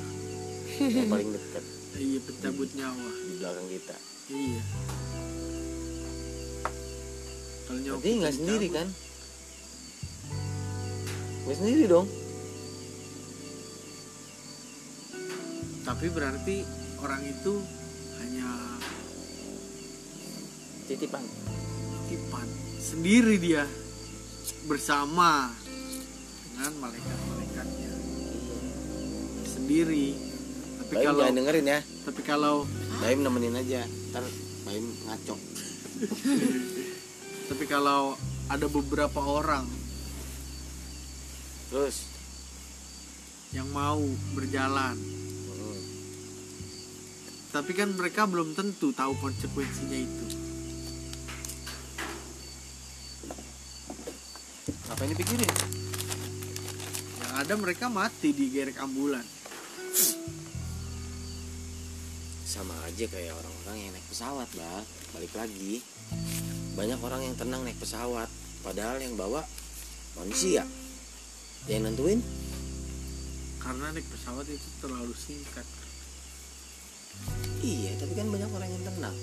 yang 0.77 1.09
paling 1.09 1.31
dekat. 1.33 1.65
Iya 1.97 2.19
pencabut 2.21 2.69
nyawa. 2.77 3.09
Di 3.17 3.33
belakang 3.41 3.69
kita. 3.73 3.97
Iya. 4.29 4.63
Kalau 7.65 7.81
nyawa 7.81 7.97
berarti 7.97 8.19
nggak 8.21 8.35
sendiri 8.37 8.69
kan? 8.69 8.87
Nggak 11.49 11.57
sendiri 11.65 11.85
dong. 11.89 12.07
Tapi 15.89 16.07
berarti 16.13 16.57
orang 17.01 17.25
itu 17.25 17.78
hanya 18.23 18.49
titipan. 20.89 21.25
titipan. 22.09 22.49
Sendiri 22.79 23.37
dia. 23.37 23.65
Bersama 24.69 25.53
dengan 26.53 26.73
malaikat-malaikatnya. 26.83 27.93
Sendiri. 29.45 30.07
Tapi 30.85 30.95
Baim 30.97 31.07
kalau 31.07 31.21
jangan 31.25 31.37
dengerin 31.37 31.67
ya. 31.69 31.81
tapi 32.09 32.21
kalau 32.25 32.55
Baim 33.01 33.21
nemenin 33.21 33.57
aja. 33.57 33.83
Ntar 34.13 34.25
Baim 34.65 34.85
ngaco. 35.09 35.37
Tapi 37.49 37.65
kalau 37.65 38.13
ada 38.49 38.67
beberapa 38.69 39.21
orang 39.25 39.65
terus? 41.69 42.09
yang 43.53 43.69
mau 43.73 44.01
berjalan 44.37 44.97
tapi 47.49 47.73
kan 47.73 47.89
mereka 47.97 48.29
belum 48.29 48.53
tentu 48.53 48.93
tahu 48.93 49.17
konsekuensinya 49.17 49.99
itu. 49.99 50.27
Ngapain 54.89 55.13
dipikirin? 55.17 55.53
Yang 57.25 57.33
ada 57.33 57.55
mereka 57.57 57.87
mati 57.89 58.37
di 58.37 58.53
gerek 58.53 58.77
ambulan. 58.77 59.25
Sama 62.45 62.77
aja 62.85 63.05
kayak 63.09 63.33
orang-orang 63.33 63.77
yang 63.81 63.91
naik 63.97 64.07
pesawat 64.13 64.49
lah 64.57 64.81
balik 65.17 65.33
lagi. 65.33 65.81
Banyak 66.77 67.01
orang 67.01 67.33
yang 67.33 67.35
tenang 67.37 67.65
naik 67.65 67.81
pesawat. 67.81 68.29
Padahal 68.61 69.01
yang 69.01 69.17
bawa 69.17 69.41
manusia. 70.21 70.69
Yang 71.65 71.81
nentuin? 71.89 72.21
Karena 73.61 73.89
naik 73.93 74.09
pesawat 74.09 74.45
itu 74.49 74.69
terlalu 74.85 75.17
singkat 75.17 75.65
iya 77.65 77.93
tapi 77.99 78.13
kan 78.15 78.29
banyak 78.31 78.51
orang 78.51 78.71
yang 78.71 78.85
tenang 78.87 79.17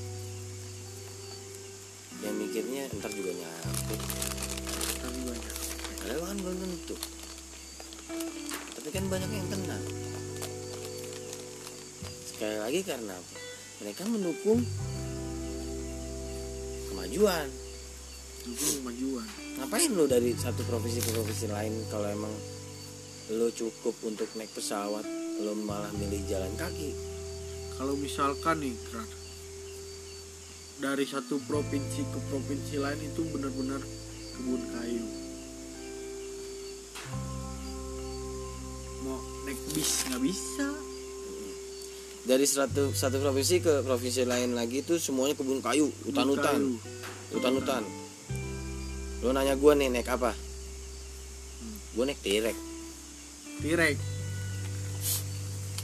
yang 2.24 2.36
mikirnya 2.41 2.89
ntar 2.98 3.12
juga 3.14 3.32
nyampe. 3.38 3.96
Tapi 5.04 5.20
banyak. 5.30 5.56
Padahal 6.02 6.22
kan 6.26 6.38
belum 6.41 6.58
tentu. 6.58 6.96
Tapi 8.76 8.89
kan 8.89 9.06
banyak 9.12 9.30
yang 9.30 9.48
tenang 9.52 9.84
sekali 12.36 12.58
lagi 12.60 12.80
karena 12.84 13.16
apa? 13.16 13.36
Mereka 13.80 14.02
mendukung 14.12 14.60
kemajuan. 16.91 17.48
Itu 18.43 18.84
kemajuan. 18.84 19.28
Ngapain 19.56 19.91
lo 19.96 20.04
dari 20.04 20.36
satu 20.36 20.68
provinsi 20.68 21.00
ke 21.00 21.10
provinsi 21.16 21.48
lain 21.48 21.74
kalau 21.88 22.12
emang 22.12 22.34
lo 23.39 23.48
cukup 23.56 23.96
untuk 24.04 24.28
naik 24.36 24.52
pesawat 24.52 25.08
lo 25.41 25.56
malah 25.64 25.89
milih 25.96 26.22
jalan 26.30 26.52
kaki 26.60 27.14
kalau 27.76 27.95
misalkan 27.99 28.63
nih 28.63 28.76
Kran, 28.88 29.09
dari 30.80 31.05
satu 31.07 31.39
provinsi 31.43 32.01
ke 32.07 32.19
provinsi 32.32 32.76
lain 32.80 32.99
itu 33.03 33.21
benar-benar 33.32 33.82
kebun 34.36 34.61
kayu. 34.76 35.05
Mau 39.03 39.19
naik 39.47 39.59
bis 39.76 39.91
nggak 40.07 40.21
bisa. 40.23 40.67
Dari 42.26 42.45
satu 42.49 42.89
satu 42.89 43.21
provinsi 43.21 43.61
ke 43.61 43.86
provinsi 43.86 44.26
lain 44.26 44.57
lagi 44.57 44.82
itu 44.82 44.97
semuanya 44.97 45.38
kebun 45.38 45.61
kayu 45.61 45.91
hutan-hutan. 46.09 46.80
hutan-hutan. 47.36 47.84
Lo 49.21 49.30
nanya 49.36 49.53
gue 49.53 49.71
nih 49.78 49.89
naik 49.93 50.09
apa? 50.09 50.34
Hmm. 51.65 51.78
gue 51.95 52.03
naik 52.03 52.21
tirek 52.21 52.57
tirek 53.63 53.97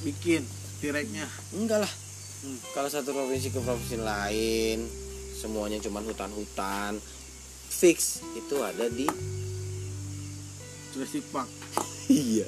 bikin 0.04 0.44
tireknya 0.82 1.30
enggak 1.54 1.86
lah. 1.86 1.94
Hmm. 2.42 2.58
kalau 2.74 2.90
satu 2.90 3.14
provinsi 3.14 3.54
ke 3.54 3.62
provinsi 3.62 4.02
lain 4.02 4.82
semuanya 5.38 5.78
cuman 5.78 6.02
hutan-hutan 6.10 6.98
fix 7.70 8.26
itu 8.34 8.58
ada 8.66 8.90
di 8.90 9.06
Jurassic 10.92 11.24
Park. 11.32 11.48
Iya. 12.12 12.44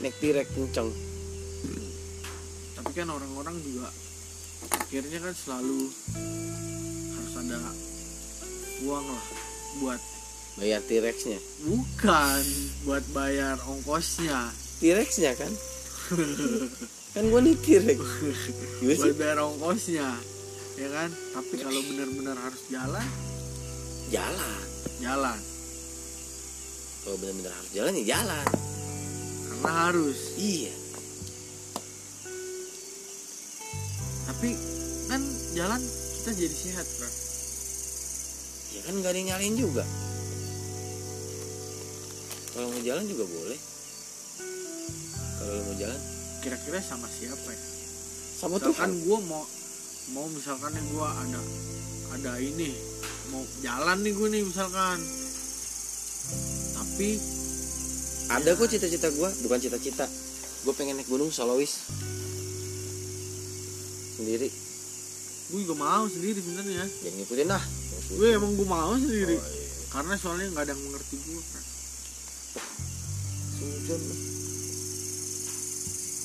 Naik 0.00 0.16
tirek 0.16 0.48
kenceng. 0.56 0.88
Tapi 2.80 2.90
kan 2.96 3.08
orang-orang 3.12 3.60
juga 3.60 3.92
akhirnya 4.72 5.18
kan 5.20 5.34
selalu 5.36 5.92
harus 7.12 7.34
ada 7.36 7.58
uang 8.88 9.04
lah 9.04 9.24
buat 9.84 10.00
bayar 10.54 10.80
tirexnya 10.86 11.36
bukan 11.66 12.42
buat 12.88 13.04
bayar 13.12 13.60
ongkosnya. 13.68 14.48
Tirexnya 14.80 15.36
kan 15.36 15.52
kan 17.14 17.24
gue 17.24 17.40
tirek 17.64 17.96
Gimana 17.96 18.92
sih. 18.92 19.12
Buat 19.12 19.16
bayar 19.16 19.38
ongkosnya 19.40 20.08
ya 20.74 20.88
kan? 20.90 21.10
Tapi 21.10 21.54
kalau 21.62 21.80
benar-benar 21.86 22.36
harus 22.38 22.62
jalan? 22.66 23.08
Jalan. 24.10 24.62
Jalan. 25.00 25.38
Kalau 27.04 27.16
benar-benar 27.20 27.52
harus 27.54 27.70
jalan 27.72 27.92
ya 28.02 28.04
jalan. 28.18 28.46
Karena 29.48 29.70
harus. 29.88 30.18
Iya. 30.36 30.74
Tapi 34.28 34.50
kan 35.08 35.22
jalan 35.54 35.80
kita 36.20 36.30
jadi 36.34 36.56
sehat 36.56 36.86
bro. 36.98 37.10
Ya 38.74 38.80
kan 38.82 38.94
nggak 38.98 39.10
ada 39.14 39.18
yang 39.18 39.28
nyalain 39.30 39.54
juga. 39.54 39.84
Kalau 42.54 42.70
mau 42.70 42.82
jalan 42.82 43.04
juga 43.06 43.24
boleh 43.26 43.73
kalau 45.44 45.62
mau 45.68 45.76
jalan? 45.76 46.00
Kira-kira 46.40 46.78
sama 46.80 47.08
siapa 47.08 47.48
ya? 47.52 47.60
Sama 48.34 48.56
misalkan 48.60 48.90
Tuhan. 48.92 49.04
gue 49.04 49.18
mau 49.28 49.44
mau 50.12 50.26
misalkan 50.28 50.70
nih 50.76 50.84
gue 50.92 51.06
ada 51.08 51.40
ada 52.12 52.32
ini 52.36 52.70
mau 53.32 53.40
jalan 53.64 53.98
nih 54.04 54.12
gue 54.12 54.28
nih 54.32 54.42
misalkan. 54.44 54.98
Tapi 56.76 57.08
ada 58.32 58.50
kok 58.56 58.68
cita-cita 58.68 59.08
gue 59.12 59.28
bukan 59.44 59.58
cita-cita. 59.60 60.06
Gue 60.64 60.72
pengen 60.72 60.96
naik 60.96 61.08
gunung 61.08 61.28
solois 61.28 61.84
sendiri. 64.16 64.48
Gue 65.52 65.58
juga 65.68 65.76
mau 65.76 66.04
sendiri 66.08 66.40
sebenarnya. 66.40 66.84
Jangan 67.04 67.16
ngikutin 67.20 67.48
lah. 67.48 67.64
Gue 68.16 68.28
emang 68.32 68.52
gue 68.56 68.68
mau 68.68 68.92
sendiri. 68.96 69.36
Oh, 69.36 69.44
iya. 69.44 69.62
karena 69.92 70.14
soalnya 70.18 70.50
nggak 70.52 70.64
ada 70.66 70.72
yang 70.74 70.82
mengerti 70.90 71.16
gue 71.22 71.42
kan 71.54 71.64
Sujud. 73.54 74.33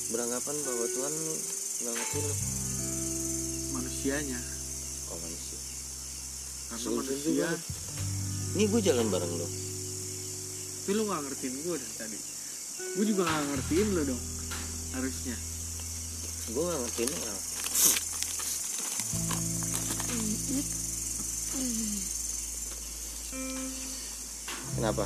Beranggapan 0.09 0.55
bahwa 0.65 0.85
Tuhan 0.89 1.13
nggak 1.79 1.93
ngerti 1.93 2.17
lo 2.25 2.35
manusianya. 3.77 4.39
Oh 5.09 5.17
manusia. 5.21 5.59
Karena 6.69 6.89
manusia 6.97 7.49
ini 8.57 8.63
gue 8.65 8.81
jalan 8.81 9.07
bareng 9.13 9.33
lo 9.37 9.47
tapi 10.89 10.97
lu 10.97 11.05
nggak 11.05 11.21
ngertiin 11.21 11.55
gue 11.69 11.75
dari 11.77 11.95
tadi. 12.01 12.19
Gue 12.97 13.05
juga 13.05 13.21
nggak 13.29 13.45
ngertiin 13.53 13.89
lo 13.93 14.01
dong 14.09 14.23
harusnya. 14.97 15.37
Gue 16.49 16.63
nggak 16.65 16.81
ngertiin 16.81 17.11
lo 17.13 17.37
kenapa 24.73 25.05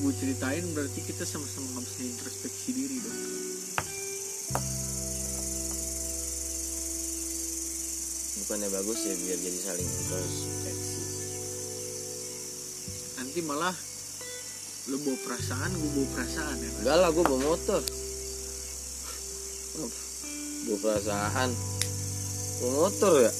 gue 0.00 0.12
ceritain 0.16 0.64
berarti 0.72 1.00
kita 1.04 1.28
sama-sama 1.28 1.76
nggak 1.76 1.84
bisa 1.84 2.00
introspeksi 2.08 2.68
diri 2.72 2.96
dong. 3.04 3.20
Bukannya 8.40 8.68
bagus 8.72 9.00
ya 9.04 9.14
biar 9.20 9.38
jadi 9.44 9.58
saling 9.60 9.84
introspeksi. 9.84 11.02
Nanti 13.20 13.40
malah 13.44 13.76
lo 14.88 14.96
bawa 15.04 15.18
perasaan 15.20 15.70
gue 15.76 15.90
bawa 15.92 16.08
perasaan 16.16 16.56
ya 16.56 16.70
kan? 16.72 16.80
enggak 16.80 16.96
lah 16.96 17.08
gue 17.12 17.24
bawa 17.28 17.40
motor. 17.44 17.82
Bawa 20.64 20.78
perasaan. 20.80 21.50
Bawa 22.64 22.72
motor 22.88 23.12
ya? 23.20 23.32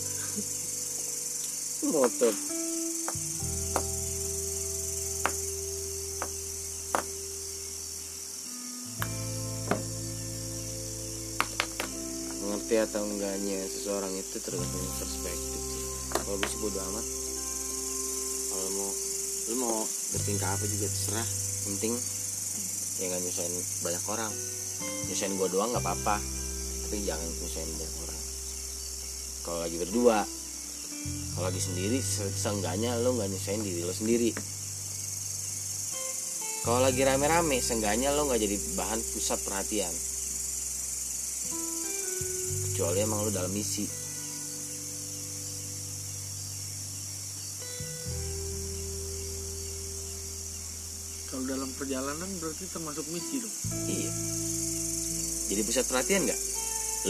Motor 1.97 2.60
atau 12.85 13.05
enggaknya 13.05 13.61
seseorang 13.69 14.13
itu 14.17 14.37
tergantung 14.41 14.87
perspektif 14.97 15.61
sih. 15.61 15.85
Kalau 16.17 16.37
gue 16.41 16.49
sih 16.49 16.61
bodo 16.61 16.79
amat. 16.81 17.07
Kalau 18.51 18.69
mau 18.75 18.91
lu 19.51 19.55
mau 19.59 19.79
bertingkah 20.17 20.51
apa 20.57 20.65
juga 20.65 20.87
terserah. 20.89 21.29
Penting 21.69 21.93
ya 23.01 23.05
nggak 23.13 23.21
nyusahin 23.25 23.55
banyak 23.85 24.05
orang. 24.09 24.33
Nyusahin 25.09 25.35
gue 25.37 25.49
doang 25.53 25.71
nggak 25.77 25.85
apa-apa. 25.85 26.17
Tapi 26.89 26.97
jangan 27.05 27.29
nyusahin 27.29 27.71
banyak 27.77 27.95
orang. 28.09 28.21
Kalau 29.45 29.59
lagi 29.61 29.77
berdua 29.81 30.19
kalau 31.33 31.47
lagi 31.49 31.63
sendiri 31.65 32.05
se- 32.05 32.29
seenggaknya 32.29 32.93
lo 33.01 33.17
nggak 33.17 33.33
nyusahin 33.33 33.65
diri 33.65 33.81
lo 33.89 33.95
sendiri. 33.97 34.31
Kalau 36.61 36.85
lagi 36.85 37.01
rame-rame 37.01 37.57
seenggaknya 37.65 38.13
lo 38.13 38.29
nggak 38.29 38.41
jadi 38.45 38.57
bahan 38.77 39.01
pusat 39.01 39.41
perhatian 39.41 39.95
kecuali 42.81 43.05
emang 43.05 43.21
lo 43.21 43.29
dalam 43.29 43.53
misi 43.53 43.85
kalau 51.29 51.45
dalam 51.45 51.69
perjalanan 51.77 52.25
berarti 52.41 52.65
termasuk 52.73 53.05
misi 53.13 53.45
dong 53.45 53.53
Iya. 53.85 54.11
Jadi 55.53 55.61
pusat 55.61 55.85
perhatian 55.93 56.25
nggak? 56.25 56.41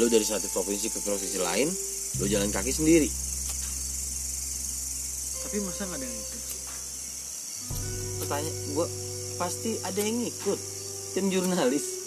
Lo 0.03 0.11
dari 0.11 0.27
satu 0.27 0.51
provinsi 0.51 0.91
ke 0.91 0.99
provinsi 1.07 1.39
lain, 1.39 1.71
lo 2.19 2.27
jalan 2.27 2.51
kaki 2.51 2.75
sendiri. 2.75 3.07
tapi 5.47 5.63
masa 5.63 5.87
nggak 5.87 6.03
ada 6.03 6.07
yang 6.11 6.19
ikut 6.19 6.43
Pertanyaan 8.19 8.57
gue 8.75 8.87
pasti 9.39 9.71
ada 9.87 10.01
yang 10.03 10.19
ngikut. 10.19 10.59
Tim 11.15 11.31
jurnalis. 11.31 12.01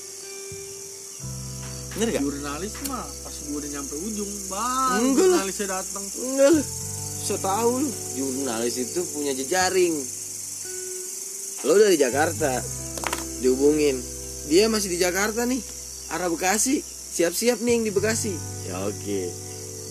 Bener 1.93 2.09
gak? 2.09 2.21
jurnalis 2.25 2.73
mah 2.89 3.05
gue 3.43 3.57
udah 3.59 3.71
nyampe 3.75 3.95
ujung 3.99 4.31
baru 4.47 5.03
Enggak 5.03 5.27
lah. 5.27 5.39
jurnalisnya 5.43 5.67
datang 5.69 6.05
Enggak 6.21 6.49
lah. 6.55 6.65
So 7.23 7.39
tau 7.39 7.79
lu, 7.79 7.87
jurnalis 8.19 8.75
itu 8.83 8.99
punya 9.15 9.31
jejaring. 9.31 9.95
Lo 11.63 11.79
dari 11.79 11.95
Jakarta, 11.95 12.59
dihubungin. 13.39 13.95
Dia 14.51 14.67
masih 14.67 14.91
di 14.91 14.99
Jakarta 14.99 15.47
nih, 15.47 15.63
arah 16.11 16.27
Bekasi. 16.27 16.83
Siap-siap 16.83 17.63
nih 17.63 17.79
yang 17.79 17.83
di 17.87 17.91
Bekasi. 17.95 18.35
Ya 18.67 18.83
oke. 18.83 19.19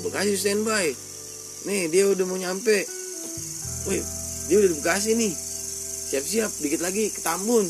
Bekasi 0.05 0.36
standby. 0.36 0.92
Nih 1.64 1.88
dia 1.88 2.05
udah 2.12 2.24
mau 2.28 2.36
nyampe. 2.36 2.84
Wih, 3.88 4.05
dia 4.53 4.57
udah 4.61 4.68
di 4.68 4.76
Bekasi 4.76 5.16
nih. 5.16 5.32
Siap-siap, 6.12 6.53
dikit 6.61 6.84
lagi 6.84 7.09
ke 7.09 7.24
Tambun. 7.24 7.64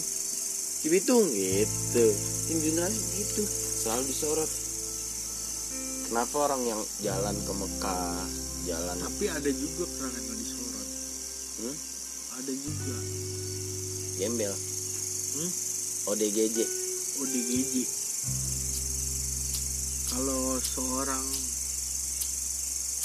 Cibitung 0.82 1.30
gitu. 1.30 2.06
Tim 2.50 2.58
jurnalis 2.58 2.98
gitu, 3.14 3.46
selalu 3.78 4.10
disorot. 4.10 4.50
Kenapa 6.12 6.44
orang 6.44 6.60
yang 6.68 6.76
jalan 7.00 7.32
ke 7.40 7.52
Mekah, 7.56 8.28
jalan 8.68 9.00
tapi 9.00 9.32
ada 9.32 9.48
juga 9.48 9.88
peran 9.96 10.12
yang 10.12 10.36
disorot 10.36 10.88
Hmm? 11.56 11.76
ada 12.36 12.52
juga. 12.52 12.96
Gembel. 14.20 14.52
Hmm? 14.52 15.50
ODGJ 16.12 16.58
ODGJ 17.16 17.74
kalau 20.12 20.60
seorang 20.60 21.24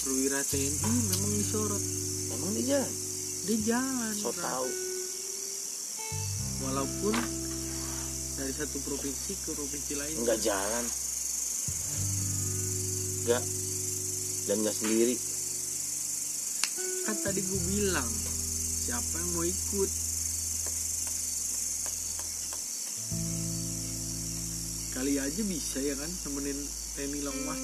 perwira 0.03 0.43
TNI 0.43 0.91
memang 1.07 1.31
disorot 1.31 1.83
emang 2.35 2.51
dia 2.59 2.75
jalan? 2.75 2.93
Dia 3.47 3.57
jalan 3.71 4.13
so 4.19 4.35
Bro. 4.35 4.43
tau. 4.43 4.67
Walaupun 6.59 7.15
dari 8.35 8.51
satu 8.51 8.83
provinsi 8.83 9.31
ke 9.39 9.49
provinsi 9.55 9.93
lain. 9.95 10.15
Nggak 10.27 10.43
jalan 10.43 10.83
nggak 13.27 13.43
dan 14.47 14.63
nggak 14.63 14.71
sendiri. 14.71 15.19
Kan 17.03 17.15
tadi 17.19 17.43
gue 17.43 17.59
bilang 17.67 18.07
siapa 18.87 19.19
yang 19.19 19.29
mau 19.35 19.43
ikut? 19.43 19.91
Kali 24.95 25.19
aja 25.19 25.41
bisa 25.43 25.83
ya 25.83 25.99
kan 25.99 26.07
nemenin 26.23 26.55
Reni 26.95 27.19
Longmas 27.27 27.63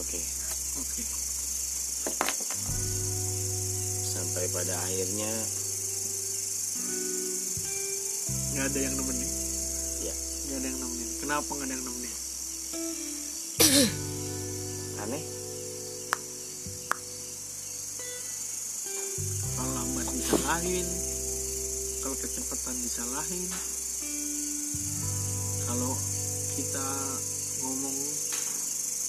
oke. 0.00 0.20
Oke. 0.80 1.02
Sampai 4.08 4.44
pada 4.50 4.74
akhirnya. 4.88 5.32
Nggak 8.56 8.66
ada 8.72 8.78
yang 8.80 8.94
nemenin? 8.96 9.30
Ya 10.00 10.14
nggak 10.48 10.64
ada 10.64 10.68
yang 10.72 10.80
nemenin 10.80 11.07
kenapa 11.28 11.60
nggak 11.60 11.68
ada 11.68 11.74
yang 11.76 11.84
nemenin? 11.84 12.16
Aneh. 15.04 15.24
Kalau 19.52 19.70
lambat 19.76 20.08
disalahin. 20.08 20.88
Kalau 22.00 22.16
kecepatan 22.16 22.76
disalahin. 22.80 23.44
Kalau 25.68 25.92
kita 26.56 26.88
ngomong 27.60 27.98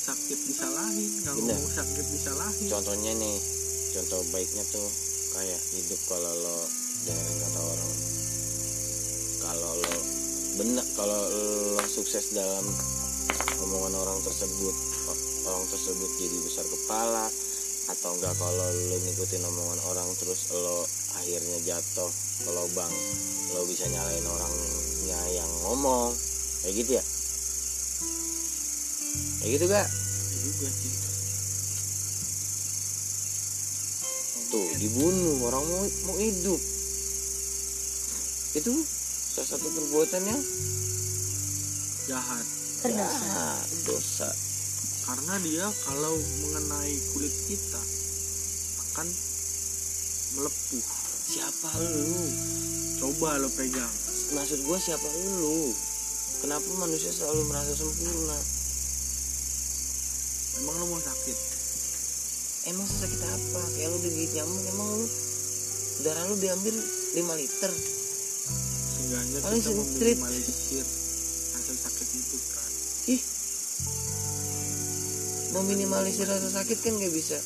sakit 0.03 0.39
disalahin 0.43 1.23
nggak 1.23 1.35
Bener. 1.39 1.55
ngomong 1.55 1.71
sakit 1.71 2.05
disalahin. 2.19 2.67
Contohnya 2.67 3.15
nih 3.15 3.39
contoh 3.95 4.19
baiknya 4.35 4.67
tuh 4.67 4.91
kayak 5.39 5.59
hidup 5.71 5.99
kalau 6.11 6.35
lo 6.35 6.67
dengerin 7.07 7.37
kata 7.47 7.59
orang. 7.63 7.93
Kalau 9.39 9.71
lo 9.79 10.18
benar 10.59 10.83
kalau 10.91 11.23
lo 11.79 11.79
sukses 11.87 12.35
dalam 12.35 12.67
omongan 13.63 13.95
orang 13.95 14.19
tersebut 14.27 14.75
orang 15.47 15.63
tersebut 15.71 16.09
jadi 16.19 16.35
besar 16.43 16.67
kepala 16.67 17.31
atau 17.87 18.11
enggak 18.19 18.35
kalau 18.35 18.67
lo 18.67 18.97
ngikutin 18.99 19.39
omongan 19.39 19.79
orang 19.87 20.11
terus 20.19 20.51
lo 20.51 20.83
akhirnya 21.15 21.63
jatuh 21.63 22.11
ke 22.43 22.51
lubang 22.51 22.91
lo 23.55 23.63
bisa 23.71 23.87
nyalain 23.87 24.27
orangnya 24.27 25.21
yang 25.31 25.47
ngomong 25.63 26.11
kayak 26.59 26.75
gitu 26.75 26.91
ya? 26.99 27.03
Kayak 29.39 29.51
gitu 29.55 29.65
gak 29.71 29.87
tuh 34.49 34.67
dibunuh 34.75 35.39
orang 35.47 35.63
mau 35.63 35.83
mau 36.09 36.17
hidup. 36.19 36.59
Itu 38.59 38.98
salah 39.29 39.49
satu 39.55 39.67
perbuatan 39.69 40.21
yang 40.25 40.41
jahat. 42.09 42.45
Jahat, 42.81 43.67
dosa. 43.85 44.29
Karena 45.05 45.35
dia 45.41 45.65
kalau 45.85 46.15
mengenai 46.17 46.95
kulit 47.13 47.33
kita 47.45 47.81
akan 48.89 49.07
melepuh. 50.37 50.85
Siapa 51.29 51.69
lu. 51.77 52.25
coba 52.99 53.37
lo 53.37 53.49
pegang. 53.53 53.93
Maksud 54.33 54.65
gua 54.65 54.81
siapa 54.81 55.05
lu? 55.37 55.73
Kenapa 56.41 56.67
manusia 56.79 57.13
selalu 57.13 57.45
merasa 57.47 57.73
sempurna? 57.77 58.39
Emang 60.57 60.75
lo 60.81 60.85
mau 60.89 61.01
sakit? 61.01 61.37
Emang 62.67 62.87
sakit 62.89 63.21
apa? 63.23 63.61
Kayak 63.77 63.93
lu 63.93 63.97
digigit 64.03 64.41
nyamuk 64.41 64.63
emang 64.73 64.89
lu 64.99 65.07
darah 65.99 66.23
lu 66.31 66.35
diambil 66.39 66.75
5 67.11 67.39
liter 67.43 67.71
seenggaknya 69.09 69.39
Paling 69.41 69.61
kita 69.65 69.73
meminimalisir 69.73 70.85
rasa 71.49 71.73
sakit 71.73 72.07
itu 72.13 72.37
kan 72.53 72.71
ih. 73.09 73.21
Meminimalisir 75.49 76.27
rasa 76.29 76.49
sakit 76.53 76.77
kan 76.77 76.93
nggak 76.93 77.13
bisa. 77.13 77.37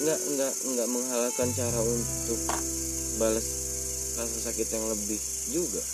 Nggak 0.00 0.18
nggak 0.24 0.52
nggak 0.72 0.88
menghalalkan 0.88 1.48
cara 1.52 1.80
untuk 1.84 2.40
balas 3.20 3.44
rasa 4.16 4.38
sakit 4.48 4.66
yang 4.72 4.88
lebih 4.88 5.20
juga. 5.52 5.84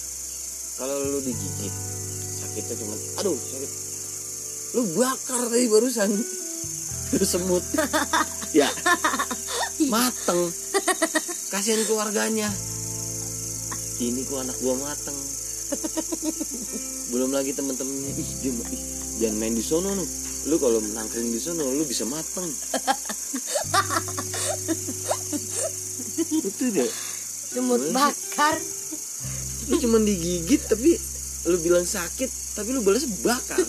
Kalau 0.78 1.02
lu 1.02 1.18
digigit 1.18 1.74
sakitnya 2.38 2.74
cuma 2.78 2.94
aduh 3.18 3.34
sakit. 3.34 3.70
Lu 4.78 4.82
bakar 4.94 5.50
tadi 5.50 5.66
barusan. 5.66 6.10
Lu 7.18 7.24
semut. 7.26 7.64
Ya. 8.48 8.64
Mateng. 9.92 10.48
Kasihan 11.52 11.84
keluarganya 11.84 12.48
ini 13.98 14.22
gua 14.30 14.46
anak 14.46 14.56
gua 14.62 14.74
mateng. 14.78 15.18
Belum 17.12 17.30
lagi 17.34 17.50
temen-temennya. 17.52 18.14
Ih 18.14 18.30
dia 18.40 18.52
ih, 18.54 18.82
jangan 19.18 19.36
main 19.36 19.54
di 19.54 19.64
sono 19.64 19.92
nu. 19.94 20.04
Lu 20.46 20.56
kalau 20.56 20.78
nangkring 20.80 21.34
di 21.34 21.40
sono 21.42 21.66
lu 21.66 21.82
bisa 21.82 22.06
mateng. 22.06 22.46
Itu 26.28 26.64
deh 26.74 26.90
Semut 27.48 27.82
bakar. 27.90 28.56
lu 29.68 29.76
cuman 29.76 30.00
digigit 30.00 30.64
tapi 30.64 30.96
lu 31.44 31.60
bilang 31.60 31.84
sakit 31.84 32.56
tapi 32.56 32.72
lu 32.72 32.80
balas 32.80 33.04
bakar. 33.20 33.60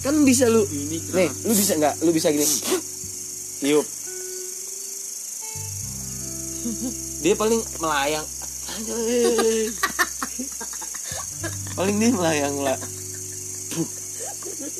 Kan 0.00 0.22
bisa 0.24 0.46
lu 0.46 0.64
ini 0.70 1.02
nih 1.12 1.30
lu 1.44 1.52
bisa 1.52 1.74
nggak? 1.80 1.94
Lu 2.04 2.10
bisa 2.14 2.30
gini. 2.30 2.46
Tiup 3.60 3.86
dia 7.20 7.36
paling 7.36 7.60
melayang. 7.80 8.24
Paling 11.80 11.96
dia 11.96 12.12
melayang 12.12 12.56
lah. 12.60 12.78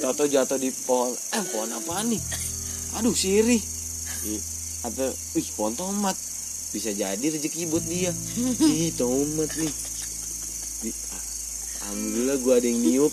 Jatuh 0.01 0.29
jatuh 0.29 0.59
di 0.61 0.69
pohon. 0.85 1.17
Eh 1.33 1.45
pohon 1.49 1.71
apa 1.73 2.05
nih? 2.05 2.21
Aduh 3.01 3.17
sirih. 3.17 3.61
Ih, 4.29 4.43
atau 4.85 5.09
ih 5.37 5.49
pohon 5.57 5.73
tomat. 5.73 6.17
Bisa 6.71 6.93
jadi 6.93 7.21
rezeki 7.21 7.73
buat 7.73 7.85
dia. 7.89 8.13
Ih 8.61 8.93
tomat 8.97 9.49
nih. 9.57 9.73
Ah, 11.13 11.25
alhamdulillah 11.89 12.37
gua 12.45 12.55
ada 12.61 12.69
yang 12.69 12.81
niup. 12.85 13.13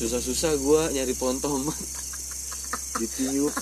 Susah-susah 0.00 0.56
gua 0.60 0.92
nyari 0.92 1.16
pohon 1.16 1.40
tomat. 1.40 1.76
Ditiup. 3.00 3.52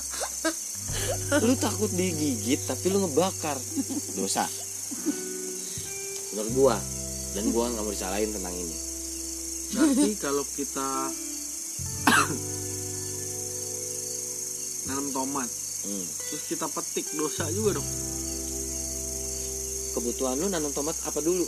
Lu 1.43 1.55
takut 1.55 1.91
digigit 1.95 2.62
tapi 2.66 2.91
lu 2.91 3.07
ngebakar. 3.07 3.59
Dosa 4.18 4.47
menurut 6.32 6.50
gua. 6.56 6.76
Dan 7.36 7.52
gua 7.52 7.68
nggak 7.68 7.84
mau 7.84 7.92
disalahin 7.92 8.32
tentang 8.32 8.54
ini. 8.56 8.76
Berarti 9.68 10.10
kalau 10.16 10.44
kita 10.56 11.12
nanam 14.88 15.12
tomat 15.12 15.44
hmm. 15.84 16.06
terus 16.32 16.42
kita 16.48 16.64
petik 16.72 17.04
dosa 17.12 17.44
juga 17.52 17.76
dong. 17.76 17.88
Kebutuhan 19.92 20.40
lu 20.40 20.48
nanam 20.48 20.72
tomat 20.72 20.96
apa 21.04 21.20
dulu? 21.20 21.44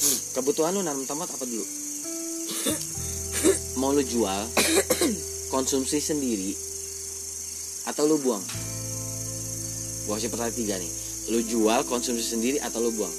Hmm, 0.00 0.18
kebutuhan 0.32 0.72
lu 0.72 0.80
nanam 0.80 1.04
tomat 1.04 1.28
apa 1.28 1.44
dulu? 1.44 1.66
Mau 3.76 3.92
lu 3.92 4.00
jual 4.00 4.48
konsumsi 5.52 6.00
sendiri 6.00 6.56
atau 7.84 8.08
lu 8.08 8.16
buang 8.16 8.40
gua 10.04 10.20
kasih 10.20 10.30
pertanyaan 10.32 10.56
tiga 10.56 10.74
nih. 10.76 10.90
Lu 11.32 11.38
jual 11.40 11.80
konsumsi 11.88 12.24
sendiri 12.24 12.58
atau 12.60 12.84
lu 12.84 12.92
buang? 12.92 13.14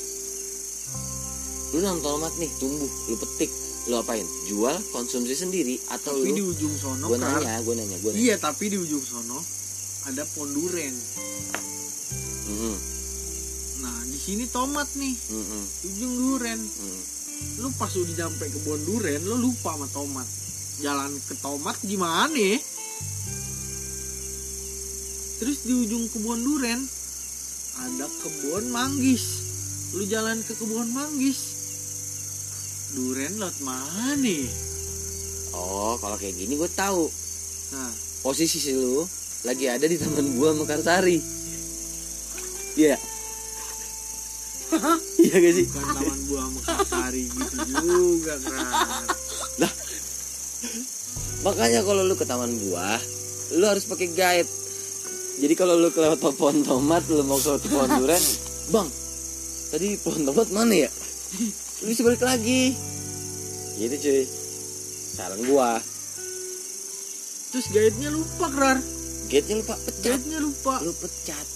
Lu 1.73 1.81
nanam 1.81 1.99
tomat 2.05 2.33
nih 2.37 2.51
tumbuh 2.61 2.89
lu 3.09 3.15
petik 3.17 3.49
lu 3.89 3.97
apain? 3.97 4.25
Jual 4.49 4.77
konsumsi 4.93 5.33
sendiri 5.33 5.81
atau 5.89 6.13
tapi 6.13 6.33
di 6.33 6.41
lu 6.41 6.53
ujung 6.53 6.73
sono 6.77 7.05
gua 7.09 7.17
Kar, 7.17 7.41
nanya 7.41 7.61
gua 7.65 7.73
nanya 7.77 7.97
nanya. 7.97 8.17
Iya 8.17 8.35
tapi 8.37 8.69
di 8.69 8.77
ujung 8.77 9.01
sono 9.01 9.41
ada 10.05 10.21
pohon 10.37 10.53
duren. 10.53 10.93
Mm-mm, 12.45 12.77
nah 13.81 13.97
di 14.05 14.19
sini 14.21 14.45
tomat 14.45 14.85
nih. 14.93 15.17
Mm-mm, 15.17 15.63
di 15.81 15.87
ujung 15.97 16.13
duren. 16.13 16.61
Mm. 16.61 17.01
lu 17.59 17.67
pas 17.75 17.91
udah 17.91 18.15
nyampe 18.15 18.47
kebun 18.47 18.79
duren 18.87 19.19
lu 19.25 19.35
lupa 19.49 19.75
sama 19.75 19.89
tomat. 19.91 20.27
Jalan 20.79 21.11
ke 21.25 21.33
tomat 21.41 21.75
gimana? 21.83 22.31
ya? 22.31 22.57
Terus 25.39 25.63
di 25.67 25.73
ujung 25.75 26.07
kebun 26.11 26.39
duren 26.43 26.79
ada 27.75 28.07
kebun 28.23 28.71
manggis 28.71 29.23
lu 29.95 30.03
jalan 30.07 30.39
ke 30.43 30.55
kebun 30.55 30.91
manggis 30.95 31.55
duren 32.95 33.35
lot 33.35 33.55
mana? 33.59 34.39
Oh, 35.55 35.99
kalau 35.99 36.15
kayak 36.15 36.35
gini 36.39 36.55
gue 36.55 36.71
tahu 36.71 37.11
nah 37.75 37.91
posisi 38.23 38.57
si 38.57 38.71
lu 38.71 39.03
lagi 39.45 39.69
ada 39.69 39.85
di 39.85 40.01
taman 40.01 40.41
gua 40.41 40.57
Mekarsari. 40.57 41.21
Iya. 42.75 42.97
Iya 45.25 45.35
gak 45.41 45.53
sih? 45.57 45.65
bukan 45.69 45.85
taman 45.93 46.19
buah 46.27 46.47
mekarsari 46.53 47.23
gitu 47.29 47.57
juga 47.69 48.33
kan 48.45 48.69
Makanya 51.45 51.81
kalau 51.85 52.01
lu 52.01 52.17
ke 52.17 52.25
taman 52.25 52.49
buah, 52.49 52.97
lu 53.57 53.65
harus 53.69 53.85
pakai 53.85 54.09
guide. 54.13 54.49
Jadi 55.35 55.53
kalau 55.53 55.75
lu 55.75 55.89
kelewat 55.89 56.15
pohon 56.19 56.63
tomat, 56.63 57.03
lu 57.07 57.19
mau 57.21 57.35
ke 57.35 57.59
pohon 57.65 57.91
durian, 57.99 58.23
bang, 58.69 58.87
tadi 59.67 59.87
pohon 59.99 60.23
tomat 60.23 60.47
mana 60.49 60.87
ya? 60.87 60.89
Lu 61.83 61.91
bisa 61.91 62.01
balik 62.01 62.23
lagi. 62.23 62.71
Gitu 63.75 63.95
cuy. 63.99 64.23
Saran 65.11 65.41
gua. 65.43 65.79
terus 67.45 67.71
guide-nya 67.71 68.11
lupa 68.11 68.51
kerar 68.51 68.77
gate 69.25 69.47
nya 69.47 69.55
lupa 69.57 69.79
pecat 69.79 70.03
guide-nya 70.19 70.39
lupa 70.43 70.75
lu 70.83 70.91
pecat 70.91 71.47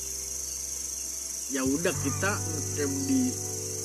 ya 1.52 1.60
udah 1.60 1.92
kita 1.92 2.32
ngecamp 2.40 2.96
di 3.04 3.22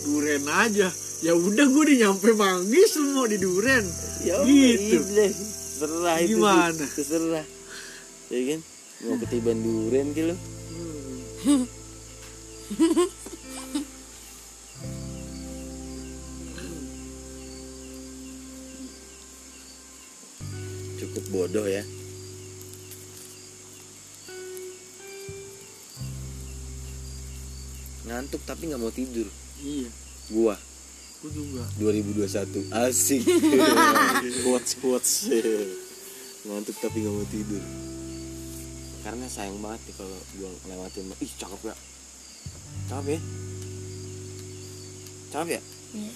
duren 0.07 0.47
aja 0.47 0.95
ya 1.27 1.33
udah 1.35 1.67
gue 1.67 1.83
udah 1.83 1.97
nyampe 2.07 2.31
manggis 2.39 2.95
lu 3.03 3.19
mau 3.19 3.27
di 3.27 3.35
duren 3.35 3.83
ya 4.23 4.47
Gitu. 4.47 5.03
udah 5.03 5.31
serah 5.75 6.17
itu 6.23 6.39
Gimana? 6.39 6.87
terserah 6.87 7.47
ya 8.31 8.41
kan 8.47 8.61
mau 9.05 9.17
ketiban 9.21 9.59
duren 9.61 10.07
gitu 10.17 10.33
lu? 10.33 10.37
Hmm. 11.45 11.65
cukup 21.05 21.25
bodoh 21.29 21.69
ya. 21.69 21.85
Ngantuk 28.09 28.41
tapi 28.49 28.73
nggak 28.73 28.81
mau 28.81 28.89
tidur. 28.89 29.29
Iya. 29.61 29.89
Gua. 30.33 30.57
Gue 31.21 31.31
juga. 31.33 31.65
2021 31.81 32.73
asik. 32.73 33.21
Quotes 34.45 34.73
quotes 34.81 35.13
ngantuk 36.45 36.77
tapi 36.77 37.01
nggak 37.01 37.15
mau 37.17 37.27
tidur 37.33 37.63
karena 39.05 39.29
sayang 39.29 39.61
banget 39.61 39.81
nih 39.85 39.95
kalau 40.01 40.17
gua 40.41 40.51
ngelewatin 40.65 41.05
ih 41.21 41.33
cakep 41.37 41.61
ya. 41.69 41.75
Cakep 42.89 43.07
ya? 43.13 43.21
Cakep 45.31 45.49
ya? 45.53 45.61
Iya. 45.95 46.15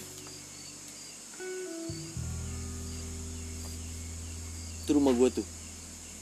itu 4.88 4.96
rumah 4.96 5.12
gua 5.12 5.28
tuh. 5.28 5.44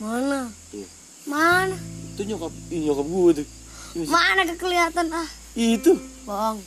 Mana? 0.03 0.51
Iya. 0.75 0.89
Mana? 1.31 1.79
itu 2.17 2.23
nyokap 2.27 2.51
ih, 2.75 2.81
nyokap 2.83 3.07
gua 3.07 3.31
tuh. 3.31 3.47
Ini 3.95 4.03
masih- 4.03 4.11
Mana 4.11 4.41
gak 4.43 4.59
kelihatan 4.59 5.07
ah? 5.15 5.29
itu. 5.55 5.93
Bohong. 6.27 6.59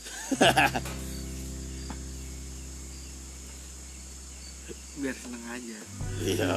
biar 4.99 5.15
seneng 5.15 5.43
aja. 5.47 5.79
Iya 6.19 6.51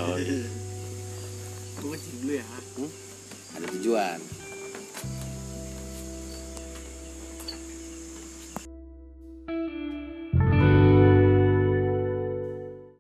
gue 1.82 1.90
ngecek 1.90 2.14
dulu 2.22 2.32
ya 2.38 2.47
ada 3.57 3.66
tujuan 3.78 4.18